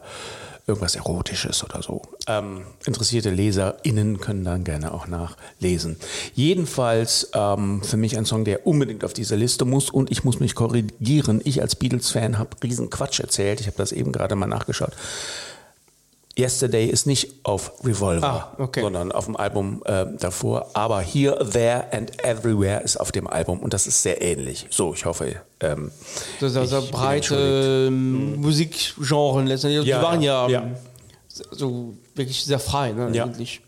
irgendwas 0.66 0.94
Erotisches 0.97 1.62
oder 1.62 1.83
so. 1.83 2.02
Ähm, 2.26 2.62
interessierte 2.87 3.30
LeserInnen 3.30 4.21
können 4.21 4.44
dann 4.44 4.64
gerne 4.64 4.94
auch 4.94 5.06
nachlesen. 5.06 5.97
Jedenfalls 6.35 7.30
ähm, 7.35 7.83
für 7.83 7.97
mich 7.97 8.16
ein 8.16 8.25
Song, 8.25 8.44
der 8.44 8.66
unbedingt 8.66 9.04
auf 9.04 9.12
diese 9.12 9.37
Liste 9.37 9.64
muss. 9.64 9.90
Und 9.90 10.11
ich 10.11 10.25
muss 10.25 10.40
mich 10.40 10.54
korrigieren. 10.54 11.40
Ich 11.44 11.61
als 11.61 11.76
Beatles-Fan 11.76 12.38
habe 12.38 12.50
riesen 12.62 12.88
Quatsch 12.88 13.21
erzählt. 13.21 13.61
Ich 13.61 13.66
habe 13.66 13.76
das 13.76 13.92
eben 13.92 14.12
gerade 14.12 14.37
mal 14.37 14.47
nachgeschaut. 14.47 14.92
Yesterday 16.37 16.87
ist 16.87 17.07
nicht 17.07 17.33
auf 17.45 17.73
Revolver, 17.85 18.53
Ah, 18.59 18.62
okay. 18.62 18.81
sondern 18.81 19.12
auf 19.12 19.26
dem 19.26 19.37
Album 19.37 19.83
äh, 19.85 20.07
davor. 20.19 20.67
Aber 20.75 21.00
Here, 21.00 21.49
There 21.53 21.85
and 21.93 22.25
Everywhere 22.25 22.83
ist 22.83 22.97
auf 22.97 23.12
dem 23.12 23.26
Album 23.29 23.61
und 23.61 23.73
das 23.73 23.87
ist 23.87 24.03
sehr 24.03 24.21
ähnlich. 24.21 24.67
So, 24.71 24.95
ich 24.95 25.05
hoffe. 25.05 25.37
Ähm, 25.61 25.93
sehr 26.41 26.62
ich 26.64 26.71
bin 26.71 26.91
breite 26.91 27.87
ähm, 27.88 28.41
Musikgenren 28.41 29.47
letztendlich. 29.47 29.87
Ja, 29.87 29.99
die 29.99 30.05
waren 30.05 30.23
ja, 30.23 30.49
ja. 30.49 30.62
ähm, 30.62 30.75
so 31.53 31.95
wirklich 32.17 32.45
sehr 32.45 32.59
frei, 32.59 32.93
ne? 32.93 33.11
Ja. 33.12 33.25
Eigentlich. 33.25 33.61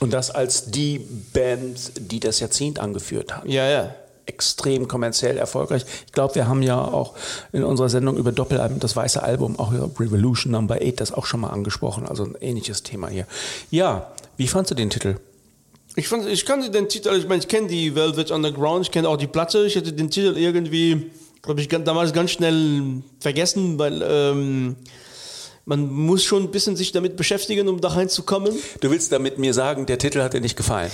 Und 0.00 0.12
das 0.12 0.30
als 0.30 0.70
die 0.70 0.98
Band, 1.32 1.92
die 1.96 2.20
das 2.20 2.40
Jahrzehnt 2.40 2.78
angeführt 2.78 3.36
hat. 3.36 3.46
Ja, 3.46 3.68
ja. 3.68 3.94
Extrem 4.28 4.88
kommerziell 4.88 5.38
erfolgreich. 5.38 5.84
Ich 6.06 6.12
glaube, 6.12 6.34
wir 6.34 6.46
haben 6.46 6.62
ja 6.62 6.78
auch 6.78 7.14
in 7.52 7.64
unserer 7.64 7.88
Sendung 7.88 8.18
über 8.18 8.30
Doppelalbum, 8.30 8.78
das 8.78 8.94
weiße 8.94 9.22
Album, 9.22 9.58
auch 9.58 9.72
über 9.72 9.90
Revolution 9.98 10.52
Number 10.52 10.76
8, 10.76 11.00
das 11.00 11.12
auch 11.12 11.24
schon 11.24 11.40
mal 11.40 11.48
angesprochen. 11.48 12.06
Also 12.06 12.24
ein 12.24 12.36
ähnliches 12.40 12.82
Thema 12.82 13.08
hier. 13.08 13.26
Ja, 13.70 14.12
wie 14.36 14.46
fandst 14.46 14.70
du 14.70 14.74
den 14.74 14.90
Titel? 14.90 15.16
Ich, 15.96 16.08
fand, 16.08 16.26
ich 16.26 16.44
kann 16.44 16.70
den 16.70 16.88
Titel, 16.88 17.08
ich 17.16 17.26
meine, 17.26 17.40
ich 17.40 17.48
kenne 17.48 17.68
die 17.68 17.94
Velvet 17.94 18.30
Underground, 18.30 18.86
ich 18.86 18.92
kenne 18.92 19.08
auch 19.08 19.16
die 19.16 19.26
Platte. 19.26 19.64
Ich 19.66 19.74
hätte 19.74 19.92
den 19.92 20.10
Titel 20.10 20.36
irgendwie, 20.36 21.10
glaube 21.42 21.60
ich, 21.60 21.68
damals 21.68 22.12
ganz 22.12 22.30
schnell 22.30 23.02
vergessen, 23.18 23.78
weil 23.78 24.02
ähm, 24.04 24.76
man 25.64 25.90
muss 25.90 26.22
schon 26.22 26.44
ein 26.44 26.50
bisschen 26.50 26.76
sich 26.76 26.92
damit 26.92 27.16
beschäftigen, 27.16 27.66
um 27.68 27.80
da 27.80 27.88
reinzukommen. 27.88 28.54
Du 28.80 28.90
willst 28.90 29.10
damit 29.10 29.38
mir 29.38 29.54
sagen, 29.54 29.86
der 29.86 29.98
Titel 29.98 30.20
hat 30.20 30.34
dir 30.34 30.40
nicht 30.40 30.56
gefallen. 30.56 30.90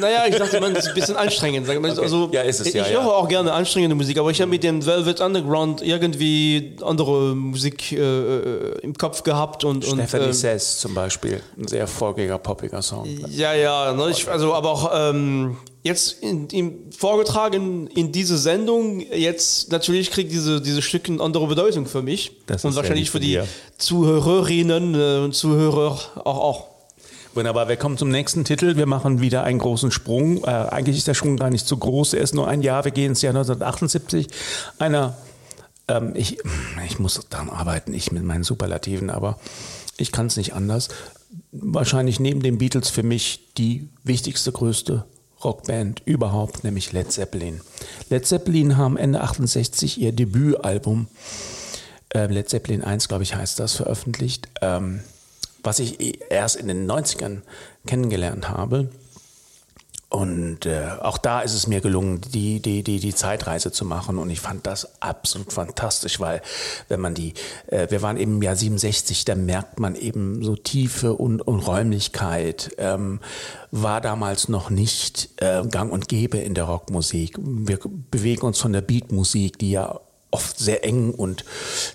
Naja, 0.00 0.26
ich 0.28 0.36
dachte, 0.36 0.60
man 0.60 0.74
ist 0.74 0.88
ein 0.88 0.94
bisschen 0.94 1.16
anstrengend. 1.16 1.66
Sagen. 1.66 1.84
Okay. 1.84 2.00
Also, 2.00 2.28
Ja, 2.32 2.42
ist 2.42 2.60
es, 2.60 2.68
ich 2.68 2.74
ja, 2.74 2.84
höre 2.84 3.02
ja. 3.02 3.08
auch 3.08 3.28
gerne 3.28 3.52
anstrengende 3.52 3.94
Musik, 3.94 4.18
aber 4.18 4.30
ich 4.30 4.40
habe 4.40 4.50
mit 4.50 4.64
dem 4.64 4.84
Velvet 4.84 5.20
Underground 5.20 5.82
irgendwie 5.82 6.76
andere 6.82 7.36
Musik 7.36 7.92
äh, 7.92 7.96
äh, 7.96 8.78
im 8.80 8.94
Kopf 8.94 9.22
gehabt 9.22 9.64
und, 9.64 9.84
und 9.86 9.98
Stephanie 9.98 10.26
ähm, 10.26 10.32
Says 10.32 10.78
zum 10.78 10.94
Beispiel, 10.94 11.40
ein 11.56 11.68
sehr 11.68 11.86
folgiger, 11.86 12.38
poppiger 12.38 12.82
Song. 12.82 13.06
Ja, 13.30 13.54
ja, 13.54 13.92
ne, 13.92 14.10
ich, 14.10 14.28
also 14.28 14.52
aber 14.52 14.70
auch 14.70 14.90
ähm, 14.92 15.56
jetzt 15.82 16.22
in, 16.22 16.48
in, 16.48 16.90
vorgetragen 16.90 17.86
in 17.86 18.10
diese 18.10 18.38
Sendung, 18.38 19.00
jetzt 19.00 19.70
natürlich 19.70 20.10
kriegt 20.10 20.32
diese, 20.32 20.60
diese 20.60 20.82
Stücke 20.82 21.12
eine 21.12 21.22
andere 21.22 21.46
Bedeutung 21.46 21.86
für 21.86 22.02
mich 22.02 22.32
Das 22.46 22.64
und 22.64 22.74
wahrscheinlich 22.74 23.10
für 23.10 23.20
die. 23.20 23.40
Zuhörerinnen 23.78 24.94
äh, 24.94 25.24
und 25.24 25.34
Zuhörer 25.34 25.98
auch. 26.24 26.26
auch. 26.26 26.75
Wunderbar, 27.36 27.68
wir 27.68 27.76
kommen 27.76 27.98
zum 27.98 28.08
nächsten 28.08 28.44
Titel. 28.44 28.76
Wir 28.76 28.86
machen 28.86 29.20
wieder 29.20 29.44
einen 29.44 29.58
großen 29.58 29.90
Sprung. 29.90 30.42
Äh, 30.44 30.46
eigentlich 30.46 30.96
ist 30.96 31.06
der 31.06 31.12
Sprung 31.12 31.36
gar 31.36 31.50
nicht 31.50 31.66
so 31.66 31.76
groß. 31.76 32.14
Er 32.14 32.22
ist 32.22 32.34
nur 32.34 32.48
ein 32.48 32.62
Jahr. 32.62 32.86
Wir 32.86 32.92
gehen 32.92 33.10
ins 33.10 33.20
Jahr 33.20 33.34
1978. 33.34 34.28
Einer, 34.78 35.18
ähm, 35.86 36.12
ich, 36.14 36.38
ich 36.86 36.98
muss 36.98 37.20
daran 37.28 37.50
arbeiten, 37.50 37.92
ich 37.92 38.10
mit 38.10 38.22
meinen 38.22 38.42
Superlativen, 38.42 39.10
aber 39.10 39.38
ich 39.98 40.12
kann 40.12 40.28
es 40.28 40.38
nicht 40.38 40.54
anders. 40.54 40.88
Wahrscheinlich 41.52 42.20
neben 42.20 42.40
den 42.40 42.56
Beatles 42.56 42.88
für 42.88 43.02
mich 43.02 43.52
die 43.58 43.90
wichtigste, 44.02 44.50
größte 44.50 45.04
Rockband 45.44 46.00
überhaupt, 46.06 46.64
nämlich 46.64 46.92
Led 46.92 47.12
Zeppelin. 47.12 47.60
Led 48.08 48.24
Zeppelin 48.24 48.78
haben 48.78 48.96
Ende 48.96 49.20
68 49.20 50.00
ihr 50.00 50.12
Debütalbum 50.12 51.08
äh, 52.14 52.28
Led 52.28 52.48
Zeppelin 52.48 52.82
1, 52.82 53.08
glaube 53.08 53.24
ich, 53.24 53.34
heißt 53.34 53.60
das, 53.60 53.74
veröffentlicht, 53.74 54.48
ähm, 54.62 55.00
was 55.66 55.80
ich 55.80 56.00
eh 56.00 56.18
erst 56.30 56.56
in 56.56 56.68
den 56.68 56.90
90ern 56.90 57.42
kennengelernt 57.86 58.48
habe. 58.48 58.88
Und 60.08 60.66
äh, 60.66 60.86
auch 61.02 61.18
da 61.18 61.40
ist 61.40 61.52
es 61.52 61.66
mir 61.66 61.80
gelungen, 61.80 62.20
die, 62.20 62.60
die, 62.60 62.84
die, 62.84 63.00
die 63.00 63.14
Zeitreise 63.14 63.72
zu 63.72 63.84
machen. 63.84 64.18
Und 64.18 64.30
ich 64.30 64.40
fand 64.40 64.64
das 64.64 65.02
absolut 65.02 65.52
fantastisch, 65.52 66.20
weil 66.20 66.42
wenn 66.88 67.00
man 67.00 67.14
die, 67.14 67.34
äh, 67.66 67.90
wir 67.90 68.02
waren 68.02 68.16
eben 68.16 68.36
im 68.36 68.42
Jahr 68.42 68.54
67, 68.54 69.24
da 69.24 69.34
merkt 69.34 69.80
man 69.80 69.96
eben 69.96 70.44
so 70.44 70.54
Tiefe 70.54 71.14
und, 71.14 71.42
und 71.42 71.58
Räumlichkeit. 71.58 72.76
Ähm, 72.78 73.20
war 73.72 74.00
damals 74.00 74.48
noch 74.48 74.70
nicht 74.70 75.28
äh, 75.38 75.66
gang 75.66 75.92
und 75.92 76.08
gäbe 76.08 76.38
in 76.38 76.54
der 76.54 76.64
Rockmusik. 76.64 77.36
Wir 77.42 77.78
bewegen 78.10 78.46
uns 78.46 78.60
von 78.60 78.72
der 78.72 78.82
Beatmusik, 78.82 79.58
die 79.58 79.72
ja 79.72 80.00
oft 80.30 80.58
sehr 80.58 80.84
eng 80.84 81.12
und 81.12 81.44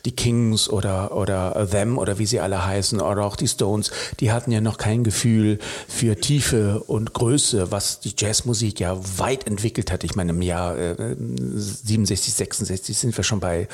die 0.06 0.16
Kings 0.16 0.70
oder, 0.70 1.16
oder 1.16 1.68
Them 1.70 1.98
oder 1.98 2.18
wie 2.18 2.26
sie 2.26 2.40
alle 2.40 2.66
heißen 2.66 3.00
oder 3.00 3.26
auch 3.26 3.36
die 3.36 3.48
Stones, 3.48 3.92
die 4.20 4.32
hatten 4.32 4.52
ja 4.52 4.62
noch 4.62 4.78
kein 4.78 5.04
Gefühl 5.04 5.60
für 5.88 6.16
Tiefe 6.16 6.82
und 6.88 7.14
Größe, 7.14 7.72
was 7.72 8.00
die 8.00 8.14
Jazzmusik 8.18 8.80
ja 8.80 8.98
weit 9.18 9.48
entwickelt 9.48 9.92
hat. 9.92 10.04
Ich 10.04 10.16
meine, 10.16 10.32
im 10.32 10.42
Jahr 10.42 10.78
äh, 10.78 11.16
67, 11.18 12.34
66 12.34 12.98
sind 12.98 13.16
wir 13.18 13.24
schon 13.24 13.40
bei 13.40 13.68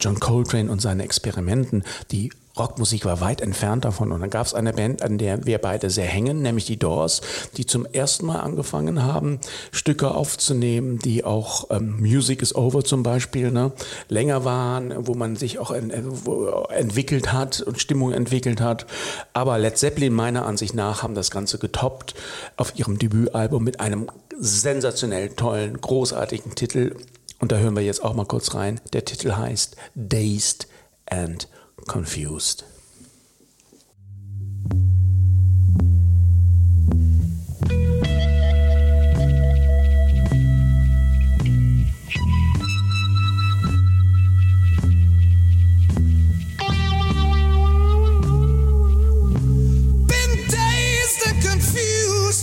John 0.00 0.18
Coltrane 0.20 0.70
und 0.70 0.82
seinen 0.82 1.00
Experimenten, 1.00 1.84
die 2.10 2.30
Rockmusik 2.58 3.04
war 3.04 3.20
weit 3.20 3.40
entfernt 3.40 3.84
davon. 3.84 4.12
Und 4.12 4.20
dann 4.20 4.30
gab 4.30 4.46
es 4.46 4.54
eine 4.54 4.72
Band, 4.72 5.02
an 5.02 5.18
der 5.18 5.46
wir 5.46 5.58
beide 5.58 5.90
sehr 5.90 6.06
hängen, 6.06 6.42
nämlich 6.42 6.66
die 6.66 6.78
Doors, 6.78 7.20
die 7.56 7.66
zum 7.66 7.86
ersten 7.86 8.26
Mal 8.26 8.40
angefangen 8.40 9.02
haben, 9.02 9.40
Stücke 9.70 10.10
aufzunehmen, 10.10 10.98
die 10.98 11.24
auch 11.24 11.70
ähm, 11.70 12.00
Music 12.00 12.42
is 12.42 12.54
Over 12.54 12.84
zum 12.84 13.02
Beispiel 13.02 13.50
ne, 13.50 13.72
länger 14.08 14.44
waren, 14.44 15.06
wo 15.06 15.14
man 15.14 15.36
sich 15.36 15.58
auch 15.58 15.70
en, 15.70 15.90
äh, 15.90 16.02
wo, 16.04 16.66
entwickelt 16.68 17.32
hat 17.32 17.60
und 17.60 17.80
Stimmung 17.80 18.12
entwickelt 18.12 18.60
hat. 18.60 18.86
Aber 19.32 19.58
Led 19.58 19.78
Zeppelin 19.78 20.12
meiner 20.12 20.44
Ansicht 20.44 20.74
nach 20.74 21.02
haben 21.02 21.14
das 21.14 21.30
Ganze 21.30 21.58
getoppt 21.58 22.14
auf 22.56 22.78
ihrem 22.78 22.98
Debütalbum 22.98 23.64
mit 23.64 23.80
einem 23.80 24.08
sensationell 24.38 25.30
tollen, 25.30 25.80
großartigen 25.80 26.54
Titel. 26.54 26.96
Und 27.38 27.50
da 27.50 27.56
hören 27.56 27.74
wir 27.74 27.82
jetzt 27.82 28.04
auch 28.04 28.14
mal 28.14 28.26
kurz 28.26 28.54
rein. 28.54 28.80
Der 28.92 29.04
Titel 29.04 29.32
heißt 29.32 29.76
Dazed 29.94 30.68
and 31.06 31.48
confused. 31.88 32.64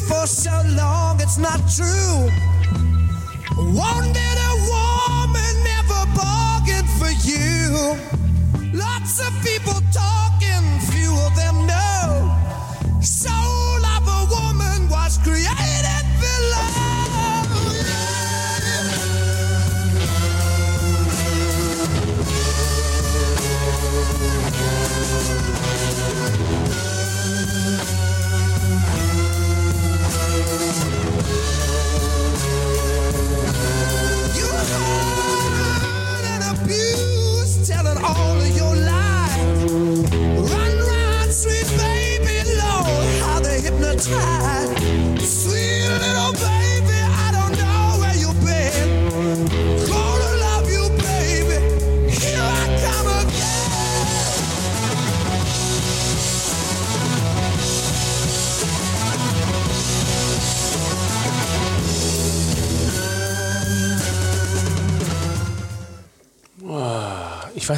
for 0.08 0.26
so 0.26 0.64
long, 0.70 1.22
it's 1.22 1.38
not 1.38 1.60
true. 1.70 2.30
One 3.74 4.12
day. 4.14 4.29
Lots 8.80 9.20
of 9.20 9.34
people 9.44 9.59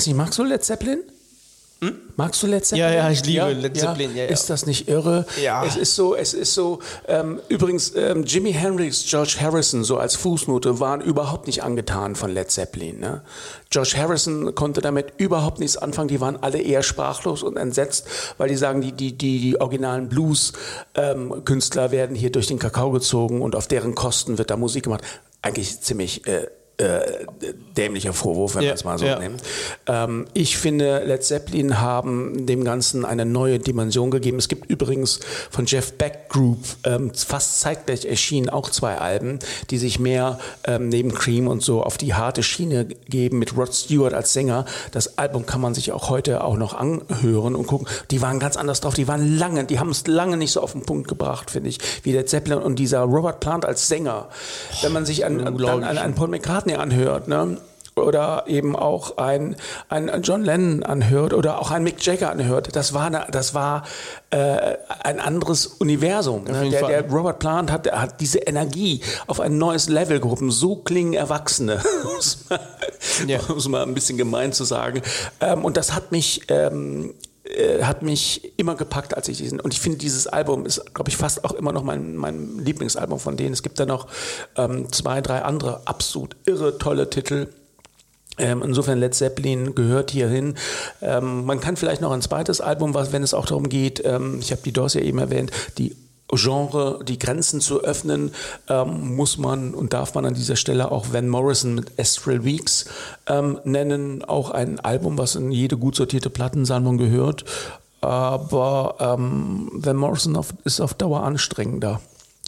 weiß 0.01 0.07
nicht, 0.07 0.17
magst 0.17 0.39
du 0.39 0.43
Led 0.43 0.63
Zeppelin? 0.63 1.03
Magst 2.15 2.41
du 2.41 2.47
Led 2.47 2.65
Zeppelin? 2.65 2.89
Hm? 2.89 2.95
Ja, 2.95 3.03
ja, 3.03 3.11
ich 3.11 3.25
liebe 3.25 3.53
Led 3.53 3.77
Zeppelin, 3.77 4.15
ja, 4.15 4.23
ja. 4.23 4.29
Ist 4.29 4.49
das 4.49 4.65
nicht 4.65 4.87
irre? 4.87 5.25
Ja. 5.43 5.63
Es 5.63 5.75
ist 5.75 5.95
so, 5.95 6.15
es 6.15 6.33
ist 6.33 6.55
so. 6.55 6.79
Ähm, 7.07 7.39
übrigens, 7.49 7.95
ähm, 7.95 8.23
Jimi 8.23 8.51
Hendrix, 8.51 9.05
George 9.07 9.37
Harrison, 9.39 9.83
so 9.83 9.97
als 9.97 10.15
Fußnote, 10.15 10.79
waren 10.79 11.01
überhaupt 11.01 11.45
nicht 11.45 11.63
angetan 11.63 12.15
von 12.15 12.31
Led 12.31 12.49
Zeppelin. 12.49 12.99
Ne? 12.99 13.21
George 13.69 13.93
Harrison 13.95 14.55
konnte 14.55 14.81
damit 14.81 15.13
überhaupt 15.17 15.59
nichts 15.59 15.77
anfangen. 15.77 16.07
Die 16.07 16.19
waren 16.19 16.37
alle 16.41 16.61
eher 16.61 16.81
sprachlos 16.81 17.43
und 17.43 17.57
entsetzt, 17.57 18.07
weil 18.37 18.49
die 18.49 18.57
sagen, 18.57 18.81
die, 18.81 18.91
die, 18.91 19.15
die, 19.15 19.39
die 19.39 19.61
originalen 19.61 20.09
Blues-Künstler 20.09 21.91
werden 21.91 22.15
hier 22.15 22.31
durch 22.31 22.47
den 22.47 22.59
Kakao 22.59 22.91
gezogen 22.91 23.41
und 23.41 23.55
auf 23.55 23.67
deren 23.67 23.93
Kosten 23.93 24.37
wird 24.39 24.49
da 24.49 24.57
Musik 24.57 24.83
gemacht. 24.83 25.03
Eigentlich 25.43 25.81
ziemlich 25.81 26.27
äh, 26.27 26.47
äh, 26.81 27.25
dämlicher 27.77 28.13
Vorwurf, 28.13 28.55
wenn 28.55 28.63
Ja, 28.63 28.69
man 28.69 28.75
es 28.75 28.83
mal 28.83 28.97
so 28.97 29.05
ja. 29.05 29.19
nimmt. 29.19 29.41
Ähm, 29.87 30.25
ich 30.33 30.57
finde, 30.57 31.03
Led 31.05 31.23
Zeppelin 31.23 31.79
haben 31.79 32.45
dem 32.45 32.63
Ganzen 32.63 33.05
eine 33.05 33.25
neue 33.25 33.59
Dimension 33.59 34.11
gegeben. 34.11 34.37
Es 34.37 34.47
gibt 34.47 34.69
übrigens 34.69 35.19
von 35.49 35.65
Jeff 35.65 35.93
Beck 35.93 36.29
Group 36.29 36.59
ähm, 36.83 37.11
fast 37.13 37.61
zeitgleich 37.61 38.05
erschienen 38.05 38.49
auch 38.49 38.69
zwei 38.69 38.97
Alben, 38.97 39.39
die 39.69 39.77
sich 39.77 39.99
mehr 39.99 40.39
ähm, 40.65 40.89
neben 40.89 41.13
Cream 41.13 41.47
und 41.47 41.61
so 41.61 41.83
auf 41.83 41.97
die 41.97 42.13
harte 42.13 42.43
Schiene 42.43 42.85
geben 42.85 43.39
mit 43.39 43.55
Rod 43.55 43.73
Stewart 43.73 44.13
als 44.13 44.33
Sänger. 44.33 44.65
Das 44.91 45.17
Album 45.17 45.45
kann 45.45 45.61
man 45.61 45.73
sich 45.73 45.91
auch 45.91 46.09
heute 46.09 46.43
auch 46.43 46.57
noch 46.57 46.73
anhören 46.73 47.55
und 47.55 47.67
gucken. 47.67 47.87
Die 48.09 48.21
waren 48.21 48.39
ganz 48.39 48.57
anders 48.57 48.81
drauf. 48.81 48.95
Die 48.95 49.07
waren 49.07 49.37
lange, 49.37 49.65
die 49.65 49.79
haben 49.79 49.91
es 49.91 50.07
lange 50.07 50.37
nicht 50.37 50.51
so 50.51 50.61
auf 50.61 50.71
den 50.71 50.85
Punkt 50.85 51.07
gebracht, 51.07 51.51
finde 51.51 51.69
ich, 51.69 51.77
wie 52.03 52.11
Led 52.11 52.27
Zeppelin 52.27 52.59
und 52.59 52.79
dieser 52.79 53.01
Robert 53.01 53.39
Plant 53.39 53.65
als 53.65 53.87
Sänger. 53.87 54.29
Wenn 54.81 54.91
man 54.91 55.05
sich 55.05 55.25
an, 55.25 55.39
an, 55.41 55.83
an, 55.83 55.97
an 55.97 56.15
Paul 56.15 56.29
McCartney 56.29 56.70
anhört, 56.79 57.27
ne? 57.27 57.57
oder 57.97 58.45
eben 58.47 58.75
auch 58.77 59.17
ein, 59.17 59.57
ein 59.89 60.09
John 60.23 60.43
Lennon 60.45 60.81
anhört 60.81 61.33
oder 61.33 61.59
auch 61.59 61.71
ein 61.71 61.83
Mick 61.83 62.03
Jagger 62.05 62.31
anhört, 62.31 62.73
das 62.73 62.93
war, 62.93 63.07
eine, 63.07 63.27
das 63.31 63.53
war 63.53 63.83
äh, 64.29 64.77
ein 65.03 65.19
anderes 65.19 65.67
Universum. 65.67 66.45
Ne? 66.45 66.69
Der, 66.69 66.87
der 66.87 67.09
Robert 67.11 67.39
Plant 67.39 67.69
hat, 67.69 67.91
hat 67.91 68.21
diese 68.21 68.39
Energie 68.39 69.01
auf 69.27 69.41
ein 69.41 69.57
neues 69.57 69.89
Level 69.89 70.21
gehoben. 70.21 70.51
So 70.51 70.77
klingen 70.77 71.13
Erwachsene, 71.13 71.81
um 72.03 72.17
es 72.17 72.45
mal- 72.49 72.59
Ja. 73.27 73.39
mal 73.67 73.83
ein 73.83 73.93
bisschen 73.93 74.17
gemein 74.17 74.53
zu 74.53 74.63
sagen. 74.63 75.01
Ähm, 75.41 75.65
und 75.65 75.75
das 75.75 75.93
hat 75.93 76.13
mich 76.13 76.43
ähm, 76.47 77.13
äh, 77.51 77.83
hat 77.83 78.01
mich 78.01 78.53
immer 78.57 78.75
gepackt, 78.75 79.15
als 79.15 79.27
ich 79.27 79.37
diesen. 79.37 79.59
Und 79.59 79.73
ich 79.73 79.79
finde, 79.79 79.97
dieses 79.97 80.27
Album 80.27 80.65
ist, 80.65 80.93
glaube 80.93 81.09
ich, 81.09 81.17
fast 81.17 81.43
auch 81.43 81.51
immer 81.51 81.71
noch 81.71 81.83
mein, 81.83 82.15
mein 82.15 82.59
Lieblingsalbum 82.59 83.19
von 83.19 83.37
denen. 83.37 83.53
Es 83.53 83.63
gibt 83.63 83.79
da 83.79 83.85
noch 83.85 84.07
ähm, 84.55 84.91
zwei, 84.91 85.21
drei 85.21 85.41
andere 85.41 85.81
absolut 85.85 86.35
irre 86.45 86.77
tolle 86.77 87.09
Titel. 87.09 87.47
Ähm, 88.37 88.61
insofern 88.63 88.99
Led 88.99 89.13
Zeppelin 89.13 89.75
gehört 89.75 90.11
hierhin. 90.11 90.55
Ähm, 91.01 91.45
man 91.45 91.59
kann 91.59 91.75
vielleicht 91.75 92.01
noch 92.01 92.11
ein 92.11 92.21
zweites 92.21 92.61
Album, 92.61 92.93
was, 92.93 93.11
wenn 93.11 93.23
es 93.23 93.33
auch 93.33 93.45
darum 93.45 93.67
geht, 93.69 94.01
ähm, 94.05 94.39
ich 94.39 94.51
habe 94.51 94.61
die 94.63 94.71
Doors 94.71 94.93
ja 94.93 95.01
eben 95.01 95.19
erwähnt, 95.19 95.51
die 95.77 95.95
Genre, 96.31 96.99
die 97.03 97.19
Grenzen 97.19 97.61
zu 97.61 97.81
öffnen, 97.83 98.31
ähm, 98.67 99.15
muss 99.15 99.37
man 99.37 99.73
und 99.73 99.93
darf 99.93 100.13
man 100.15 100.25
an 100.25 100.33
dieser 100.33 100.55
Stelle 100.55 100.91
auch 100.91 101.07
Van 101.11 101.27
Morrison 101.27 101.75
mit 101.75 101.99
Astral 101.99 102.43
Weeks 102.43 102.85
ähm, 103.27 103.59
nennen. 103.63 104.23
Auch 104.23 104.51
ein 104.51 104.79
Album, 104.79 105.17
was 105.17 105.35
in 105.35 105.51
jede 105.51 105.77
gut 105.77 105.95
sortierte 105.95 106.29
Plattensammlung 106.29 106.97
gehört. 106.97 107.45
Aber 108.01 108.95
ähm, 108.99 109.69
Van 109.73 109.95
Morrison 109.95 110.35
auf, 110.35 110.53
ist 110.63 110.81
auf 110.81 110.93
Dauer 110.93 111.23
anstrengender. 111.23 112.01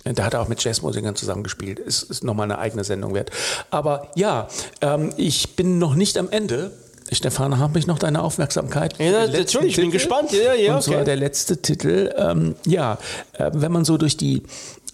Da 0.04 0.26
hat 0.26 0.34
er 0.34 0.42
auch 0.42 0.50
mit 0.50 0.62
Jazzmusikern 0.62 1.16
zusammengespielt. 1.16 1.80
Ist, 1.80 2.04
ist 2.04 2.24
nochmal 2.24 2.46
eine 2.46 2.60
eigene 2.60 2.84
Sendung 2.84 3.14
wert. 3.14 3.32
Aber 3.70 4.10
ja, 4.16 4.48
ähm, 4.82 5.14
ich 5.16 5.56
bin 5.56 5.80
noch 5.80 5.96
nicht 5.96 6.18
am 6.18 6.30
Ende. 6.30 6.72
Stefan, 7.16 7.60
habe 7.60 7.80
ich 7.80 7.88
noch 7.88 8.00
deine 8.00 8.22
Aufmerksamkeit? 8.22 8.98
Ja, 9.00 9.28
natürlich, 9.28 9.72
ich 9.72 9.76
bin 9.76 9.92
gespannt. 9.92 10.32
Ja, 10.32 10.54
ja, 10.54 10.76
Und 10.76 10.84
zwar 10.84 10.96
okay. 10.96 11.06
der 11.06 11.16
letzte 11.16 11.62
Titel. 11.62 12.14
Ähm, 12.18 12.56
ja, 12.66 12.98
äh, 13.34 13.52
wenn 13.54 13.72
man 13.72 13.86
so 13.86 13.98
durch 13.98 14.18
die 14.18 14.44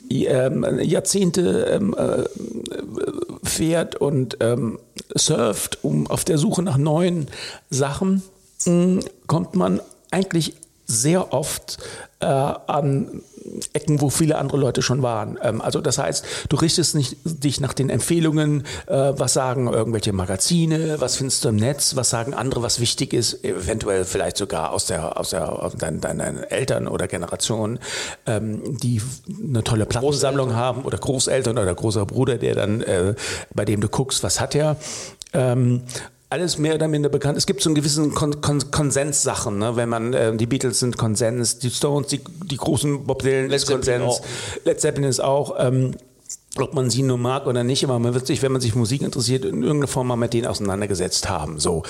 ähm, 0.09 0.65
Jahrzehnte 0.81 1.67
ähm, 1.71 1.95
äh, 1.97 2.23
fährt 3.47 3.95
und 3.95 4.37
ähm, 4.39 4.79
surft, 5.15 5.83
um 5.83 6.07
auf 6.07 6.25
der 6.25 6.37
Suche 6.37 6.63
nach 6.63 6.77
neuen 6.77 7.27
Sachen, 7.69 8.23
mh, 8.65 9.01
kommt 9.27 9.55
man 9.55 9.81
eigentlich 10.11 10.53
sehr 10.89 11.33
oft 11.33 11.77
äh, 12.19 12.25
an 12.25 13.21
Ecken, 13.73 14.01
wo 14.01 14.09
viele 14.09 14.37
andere 14.37 14.57
Leute 14.57 14.81
schon 14.81 15.01
waren. 15.01 15.39
Ähm, 15.41 15.61
also 15.61 15.81
das 15.81 15.97
heißt, 15.97 16.25
du 16.49 16.55
richtest 16.57 16.95
nicht, 16.95 17.17
dich 17.23 17.59
nach 17.61 17.73
den 17.73 17.89
Empfehlungen, 17.89 18.65
äh, 18.87 19.13
was 19.15 19.33
sagen 19.33 19.67
irgendwelche 19.71 20.13
Magazine, 20.13 20.99
was 20.99 21.15
findest 21.15 21.45
du 21.45 21.49
im 21.49 21.55
Netz, 21.55 21.95
was 21.95 22.09
sagen 22.09 22.33
andere, 22.33 22.61
was 22.61 22.79
wichtig 22.79 23.13
ist, 23.13 23.43
eventuell 23.43 24.05
vielleicht 24.05 24.37
sogar 24.37 24.71
aus 24.71 24.85
der 24.85 25.17
aus 25.17 25.29
der 25.29 25.51
aus 25.51 25.75
deinen, 25.75 26.01
deinen 26.01 26.43
Eltern 26.43 26.87
oder 26.87 27.07
Generation, 27.07 27.79
ähm, 28.25 28.77
die 28.79 29.01
eine 29.47 29.63
tolle 29.63 29.85
Plattensammlung 29.85 30.55
haben 30.55 30.83
oder 30.83 30.97
Großeltern 30.97 31.57
oder 31.57 31.73
großer 31.73 32.05
Bruder, 32.05 32.37
der 32.37 32.55
dann 32.55 32.81
äh, 32.81 33.15
bei 33.53 33.65
dem 33.65 33.81
du 33.81 33.89
guckst, 33.89 34.23
was 34.23 34.39
hat 34.39 34.55
er. 34.55 34.77
Ähm, 35.33 35.83
alles 36.29 36.57
mehr 36.57 36.75
oder 36.75 36.87
minder 36.87 37.09
bekannt. 37.09 37.37
Es 37.37 37.45
gibt 37.45 37.61
so 37.61 37.69
einen 37.69 37.75
gewissen 37.75 38.13
Kon 38.13 38.41
Kon 38.41 38.71
Konsenssachen, 38.71 39.57
ne? 39.57 39.75
wenn 39.75 39.89
man, 39.89 40.13
äh, 40.13 40.35
die 40.35 40.45
Beatles 40.45 40.79
sind 40.79 40.97
Konsens, 40.97 41.59
die 41.59 41.71
Stones, 41.71 42.07
die, 42.07 42.21
die 42.45 42.57
großen 42.57 43.05
Bob 43.05 43.23
Dylan 43.23 43.49
ist 43.51 43.67
Konsens. 43.67 44.21
Led 44.63 44.79
Zeppelin 44.79 45.09
ist 45.09 45.21
auch, 45.21 45.55
ähm, 45.57 45.95
ob 46.57 46.73
man 46.73 46.89
sie 46.89 47.03
nur 47.03 47.17
mag 47.17 47.47
oder 47.47 47.63
nicht, 47.63 47.83
aber 47.83 47.97
man 47.99 48.13
wird 48.13 48.27
sich, 48.27 48.41
wenn 48.41 48.51
man 48.51 48.61
sich 48.61 48.75
Musik 48.75 49.01
interessiert, 49.01 49.45
in 49.45 49.63
irgendeiner 49.63 49.87
Form 49.87 50.07
mal 50.07 50.15
mit 50.15 50.33
denen 50.33 50.47
auseinandergesetzt 50.47 51.29
haben, 51.29 51.59
so. 51.59 51.83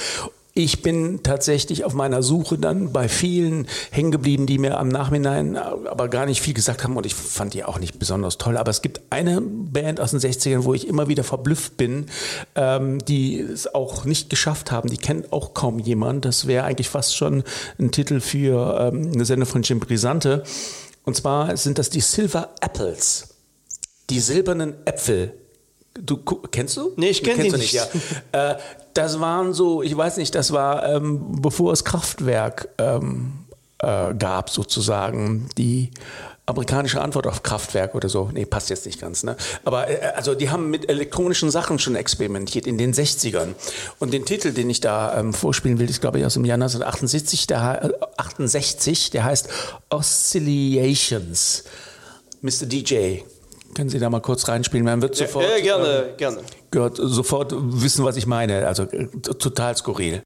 Ich 0.53 0.81
bin 0.81 1.21
tatsächlich 1.23 1.85
auf 1.85 1.93
meiner 1.93 2.23
Suche 2.23 2.57
dann 2.57 2.91
bei 2.91 3.07
vielen 3.07 3.67
hängen 3.91 4.11
geblieben, 4.11 4.45
die 4.45 4.57
mir 4.57 4.79
am 4.79 4.87
Nachhinein 4.87 5.55
aber 5.55 6.07
gar 6.09 6.25
nicht 6.25 6.41
viel 6.41 6.53
gesagt 6.53 6.83
haben 6.83 6.97
und 6.97 7.05
ich 7.05 7.13
fand 7.13 7.53
die 7.53 7.63
auch 7.63 7.79
nicht 7.79 7.99
besonders 7.99 8.37
toll. 8.37 8.57
Aber 8.57 8.71
es 8.71 8.81
gibt 8.81 8.99
eine 9.11 9.41
Band 9.41 9.99
aus 9.99 10.11
den 10.11 10.19
60ern, 10.19 10.63
wo 10.63 10.73
ich 10.73 10.87
immer 10.87 11.07
wieder 11.07 11.23
verblüfft 11.23 11.77
bin, 11.77 12.07
ähm, 12.55 12.99
die 13.05 13.39
es 13.39 13.73
auch 13.73 14.05
nicht 14.05 14.29
geschafft 14.29 14.71
haben. 14.71 14.89
Die 14.89 14.97
kennt 14.97 15.31
auch 15.31 15.53
kaum 15.53 15.79
jemand. 15.79 16.25
Das 16.25 16.47
wäre 16.47 16.65
eigentlich 16.65 16.89
fast 16.89 17.15
schon 17.15 17.43
ein 17.79 17.91
Titel 17.91 18.19
für 18.19 18.91
ähm, 18.91 19.11
eine 19.13 19.25
Sendung 19.25 19.47
von 19.47 19.61
Jim 19.61 19.79
Brisante. 19.79 20.43
Und 21.05 21.15
zwar 21.15 21.55
sind 21.57 21.77
das 21.77 21.89
die 21.89 22.01
Silver 22.01 22.49
Apples. 22.59 23.35
Die 24.09 24.19
silbernen 24.19 24.75
Äpfel. 24.85 25.33
Du 25.93 26.17
kennst 26.17 26.77
du? 26.77 26.91
Nee, 26.97 27.09
ich 27.09 27.21
Du 27.21 27.29
kenn 27.29 27.37
kennst 27.37 27.47
die 27.47 27.51
du 27.51 27.57
nicht. 27.57 27.73
Ja. 27.73 28.51
Äh, 28.51 28.57
das 28.99 29.19
waren 29.19 29.53
so, 29.53 29.81
ich 29.81 29.95
weiß 29.95 30.17
nicht, 30.17 30.35
das 30.35 30.51
war 30.51 30.85
ähm, 30.87 31.41
bevor 31.41 31.71
es 31.73 31.83
Kraftwerk 31.85 32.67
ähm, 32.77 33.31
äh, 33.79 34.13
gab 34.13 34.49
sozusagen 34.49 35.49
die 35.57 35.89
amerikanische 36.45 36.99
Antwort 36.99 37.27
auf 37.27 37.43
Kraftwerk 37.43 37.93
oder 37.95 38.09
so. 38.09 38.29
Nee, 38.33 38.45
passt 38.45 38.69
jetzt 38.71 38.85
nicht 38.87 38.99
ganz, 38.99 39.23
ne? 39.23 39.37
Aber 39.63 39.87
äh, 39.87 39.99
also 40.15 40.33
die 40.35 40.49
haben 40.49 40.69
mit 40.71 40.89
elektronischen 40.89 41.51
Sachen 41.51 41.77
schon 41.79 41.95
experimentiert 41.95 42.65
in 42.67 42.77
den 42.77 42.91
60ern. 42.93 43.49
Und 43.99 44.11
den 44.13 44.25
Titel, 44.25 44.51
den 44.51 44.69
ich 44.69 44.81
da 44.81 45.17
ähm, 45.19 45.31
vorspielen 45.33 45.77
will, 45.79 45.89
ist 45.89 46.01
glaube 46.01 46.19
ich 46.19 46.25
aus 46.25 46.33
dem 46.33 46.45
Jahr 46.45 46.55
1968, 46.55 47.47
der, 47.47 47.81
he- 47.81 47.87
äh, 47.87 47.93
68, 48.17 49.11
der 49.11 49.23
heißt 49.25 49.47
Oscillations. 49.89 51.63
Mr. 52.41 52.65
DJ, 52.65 53.19
können 53.75 53.89
Sie 53.89 53.99
da 53.99 54.09
mal 54.09 54.21
kurz 54.21 54.47
reinspielen? 54.47 54.85
Man 54.85 55.01
wird 55.01 55.15
sofort 55.15 55.45
ja, 55.45 55.57
ähm, 55.57 55.63
gerne, 55.63 56.13
gerne. 56.17 56.37
gehört 56.71 56.97
sofort 56.97 57.53
wissen, 57.55 58.05
was 58.05 58.17
ich 58.17 58.27
meine. 58.27 58.67
Also 58.67 58.83
äh, 58.83 59.07
total 59.07 59.75
skurril. 59.75 60.23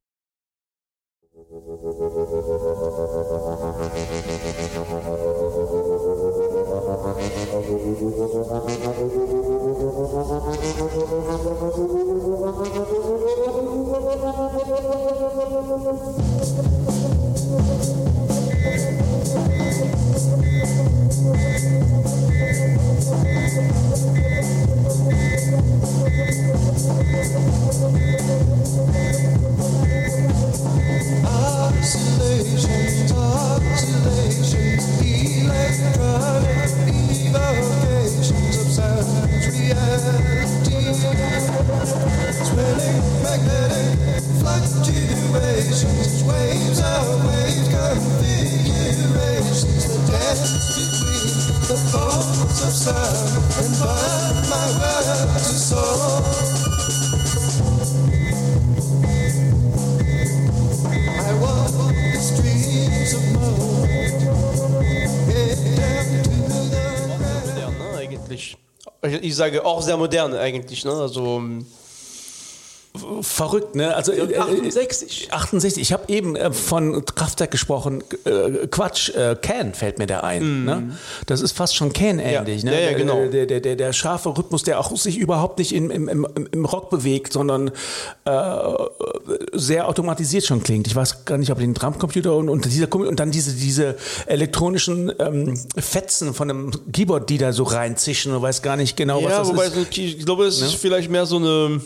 Ich, 69.33 69.37
sage 69.37 69.65
auch 69.65 69.81
sehr 69.81 69.97
modern 69.97 70.35
eigentlich, 70.35 70.85
ne? 70.85 70.91
Also 70.91 71.37
ähm, 71.37 71.65
Verrückt, 73.23 73.75
ne? 73.75 73.95
Also 73.95 74.12
äh, 74.12 74.38
68. 74.38 75.29
68. 75.31 75.81
Ich 75.81 75.93
habe 75.93 76.03
eben 76.07 76.36
äh, 76.36 76.51
von 76.51 77.05
Kraftwerk 77.05 77.51
gesprochen. 77.51 78.03
Äh, 78.25 78.67
Quatsch, 78.67 79.09
äh, 79.09 79.36
Can 79.41 79.73
fällt 79.73 79.97
mir 79.97 80.07
da 80.07 80.19
ein. 80.19 80.65
Ne? 80.65 80.97
Das 81.25 81.41
ist 81.41 81.53
fast 81.53 81.75
schon 81.75 81.93
Can 81.93 82.19
ähnlich. 82.19 82.63
Ja. 82.63 82.71
Ne? 82.71 82.81
Ja, 82.81 82.91
ja, 82.91 82.97
genau. 82.97 83.25
Der, 83.27 83.45
der, 83.45 83.62
der, 83.62 83.75
der 83.77 83.93
scharfe 83.93 84.29
Rhythmus, 84.38 84.63
der 84.63 84.79
auch 84.79 84.95
sich 84.97 85.17
überhaupt 85.17 85.57
nicht 85.57 85.73
im, 85.73 85.89
im, 85.89 86.09
im, 86.09 86.27
im 86.51 86.65
Rock 86.65 86.89
bewegt, 86.89 87.31
sondern 87.33 87.71
äh, 88.25 88.31
sehr 89.53 89.88
automatisiert 89.88 90.45
schon 90.45 90.62
klingt. 90.62 90.88
Ich 90.88 90.95
weiß 90.95 91.25
gar 91.25 91.38
nicht, 91.38 91.51
ob 91.51 91.59
den 91.59 91.73
Drumcomputer 91.73 92.36
und, 92.36 92.49
und 92.49 92.65
dieser 92.65 92.93
und 92.93 93.19
dann 93.19 93.31
diese 93.31 93.53
diese 93.53 93.95
elektronischen 94.25 95.13
ähm, 95.19 95.57
Fetzen 95.77 96.33
von 96.33 96.49
einem 96.49 96.71
Keyboard, 96.91 97.29
die 97.29 97.38
da 97.38 97.53
so 97.53 97.63
reinzischen 97.63 98.33
und 98.33 98.41
weiß 98.41 98.62
gar 98.62 98.75
nicht 98.75 98.97
genau, 98.97 99.23
was 99.23 99.31
ja, 99.31 99.39
das 99.39 99.47
wobei 99.47 99.65
ist. 99.65 99.75
so, 99.75 100.01
ich 100.01 100.25
glaube, 100.25 100.45
es 100.45 100.62
ist 100.62 100.75
vielleicht 100.75 101.09
mehr 101.09 101.25
so 101.25 101.38
eine 101.38 101.81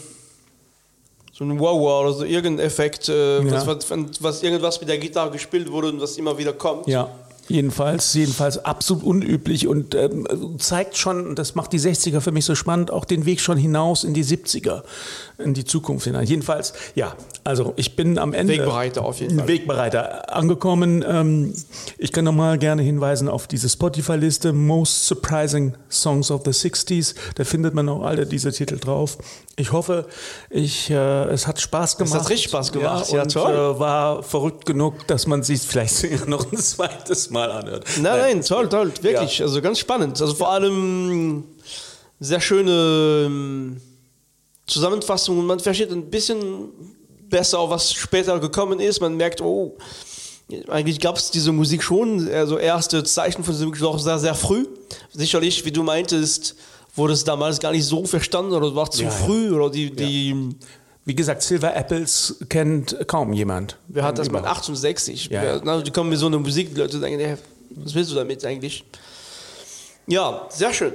so 1.38 1.43
ein 1.43 1.60
Wow 1.60 2.02
oder 2.04 2.13
so 2.13 2.23
irgendein 2.23 2.65
Effekt, 2.65 3.10
äh, 3.10 3.39
Ja. 3.43 3.52
was, 3.67 3.67
was, 3.89 3.89
was 4.21 4.43
irgendwas 4.43 4.80
mit 4.80 4.89
der 4.89 4.97
Gitarre 4.97 5.30
gespielt 5.32 5.71
wurde 5.71 5.89
und 5.89 6.02
was 6.02 6.17
immer 6.17 6.36
wieder 6.38 6.54
kommt. 6.54 6.88
Ja. 6.88 7.10
Jedenfalls, 7.47 8.13
jedenfalls 8.13 8.63
absolut 8.63 9.03
unüblich 9.03 9.67
und 9.67 9.95
ähm, 9.95 10.27
zeigt 10.60 10.97
schon, 10.97 11.36
das 11.36 11.55
macht 11.55 11.71
die 11.73 11.79
60er 11.79 12.19
für 12.19 12.31
mich 12.31 12.45
so 12.45 12.55
spannend, 12.55 12.91
auch 12.91 13.05
den 13.05 13.25
Weg 13.25 13.39
schon 13.39 13.57
hinaus 13.57 14.03
in 14.03 14.13
die 14.13 14.23
70er, 14.23 14.83
in 15.38 15.53
die 15.53 15.63
Zukunft 15.63 16.05
hinein. 16.05 16.27
Jedenfalls, 16.27 16.73
ja, 16.95 17.15
also 17.43 17.73
ich 17.77 17.95
bin 17.95 18.17
am 18.17 18.33
Ende. 18.33 18.53
Wegbereiter 18.53 19.05
auf 19.05 19.19
jeden 19.21 19.38
Fall. 19.38 19.47
Wegbereiter 19.47 20.36
angekommen. 20.36 21.05
Ähm, 21.07 21.53
ich 21.97 22.12
kann 22.12 22.25
nochmal 22.25 22.57
gerne 22.57 22.81
hinweisen 22.81 23.29
auf 23.29 23.47
diese 23.47 23.69
Spotify-Liste 23.69 24.51
Most 24.51 25.07
Surprising 25.07 25.73
Songs 25.89 26.31
of 26.31 26.41
the 26.43 26.51
60s. 26.51 27.15
Da 27.36 27.45
findet 27.45 27.73
man 27.73 27.88
auch 27.88 28.03
alle 28.03 28.25
diese 28.25 28.51
Titel 28.51 28.77
drauf. 28.77 29.17
Ich 29.55 29.71
hoffe, 29.71 30.05
ich, 30.49 30.89
äh, 30.89 31.23
es 31.29 31.47
hat 31.47 31.60
Spaß 31.60 31.97
gemacht. 31.97 32.19
hat 32.19 32.29
richtig 32.29 32.49
Spaß 32.49 32.71
gemacht. 32.71 33.10
Ja, 33.10 33.15
Ja, 33.15 33.23
und, 33.23 33.31
toll. 33.31 33.53
Äh, 33.53 33.79
war 33.79 34.23
verrückt 34.23 34.65
genug, 34.65 35.07
dass 35.07 35.25
man 35.25 35.41
sich 35.41 35.62
vielleicht 35.62 36.27
noch 36.27 36.51
ein 36.51 36.57
zweites 36.57 37.29
Mal 37.29 37.37
anhört. 37.38 37.86
Nein, 38.02 38.19
nein, 38.19 38.41
toll, 38.41 38.69
toll, 38.69 38.91
wirklich. 39.02 39.41
Also 39.41 39.62
ganz 39.62 39.80
spannend. 39.80 40.21
Also 40.21 40.34
vor 40.34 40.50
allem 40.50 41.43
sehr 42.19 42.41
schöne 42.41 43.23
ähm, 43.26 43.82
Zusammenfassung. 44.65 45.45
Man 45.45 45.60
versteht 45.60 45.91
ein 45.91 46.10
bisschen 46.10 46.69
besser, 47.30 47.60
auch 47.60 47.69
was 47.69 47.93
später 47.93 48.39
gekommen 48.39 48.80
ist. 48.80 49.00
Man 49.02 49.15
merkt, 49.15 49.41
oh, 49.41 49.78
eigentlich 50.67 51.00
gab 51.00 51.17
es 51.17 51.32
diese 51.32 51.52
Musik 51.52 51.84
schon, 51.84 52.30
also 52.32 52.58
erste 52.58 53.04
Zeichen 53.04 53.43
von 53.43 53.54
dieser 53.54 53.65
Musik 53.65 53.82
noch 53.82 54.00
sehr, 54.00 54.19
sehr 54.19 54.36
früh. 54.36 54.65
Sicherlich, 55.12 55.65
wie 55.65 55.71
du 55.71 55.84
meintest, 55.84 56.56
wurde 56.95 57.13
es 57.13 57.23
damals 57.23 57.60
gar 57.60 57.71
nicht 57.71 57.86
so 57.86 58.06
verstanden 58.06 58.54
oder 58.54 58.73
war 58.76 58.89
zu 58.89 59.04
Ja, 59.04 59.10
ja. 59.10 59.15
früh 59.15 59.52
oder 59.52 59.69
die, 59.69 59.91
die 59.91 60.56
Wie 61.08 61.15
gesagt, 61.15 61.41
Silver 61.41 61.74
Apples 61.74 62.36
kennt 62.50 62.98
kaum 63.08 63.32
jemand. 63.32 63.78
Wer 63.88 64.04
hat 64.04 64.17
das 64.17 64.30
mal? 64.30 64.39
Überhaupt. 64.39 64.60
68. 64.60 65.30
Ja, 65.32 65.41
Wer, 65.41 65.56
ja. 65.56 65.62
na, 65.63 65.82
die 65.82 65.89
kommen 65.89 66.10
mit 66.10 66.20
so 66.20 66.26
einer 66.26 66.38
Musik, 66.38 66.76
die 66.76 66.82
Leute 66.82 67.00
denken, 67.00 67.22
ey, 67.22 67.38
was 67.70 67.96
willst 67.96 68.12
du 68.12 68.15
damit 68.15 68.43
eigentlich? 68.43 68.84
Ja, 70.06 70.46
sehr 70.50 70.74
schön. 70.74 70.91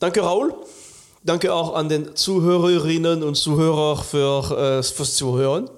Danke, 0.00 0.22
Raul. 0.22 0.52
Danke 1.22 1.54
auch 1.54 1.74
an 1.76 1.88
den 1.88 2.16
Zuhörerinnen 2.16 3.22
und 3.22 3.36
Zuhörer 3.36 3.96
für, 4.02 4.78
äh, 4.80 4.82
fürs 4.82 5.14
Zuhören. 5.14 5.70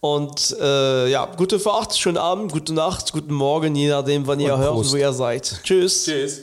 Und 0.00 0.54
äh, 0.60 1.08
ja, 1.10 1.24
gute 1.36 1.58
Fahrt, 1.58 1.96
schönen 1.96 2.18
Abend, 2.18 2.52
gute 2.52 2.74
Nacht, 2.74 3.12
guten 3.14 3.32
Morgen, 3.34 3.74
je 3.74 3.88
nachdem, 3.88 4.26
wann 4.26 4.40
ihr 4.40 4.54
Und 4.54 4.60
hört, 4.60 4.74
Prost. 4.74 4.92
wo 4.92 4.96
ihr 4.96 5.12
seid. 5.14 5.60
Tschüss. 5.64 6.04
Tschüss. 6.04 6.42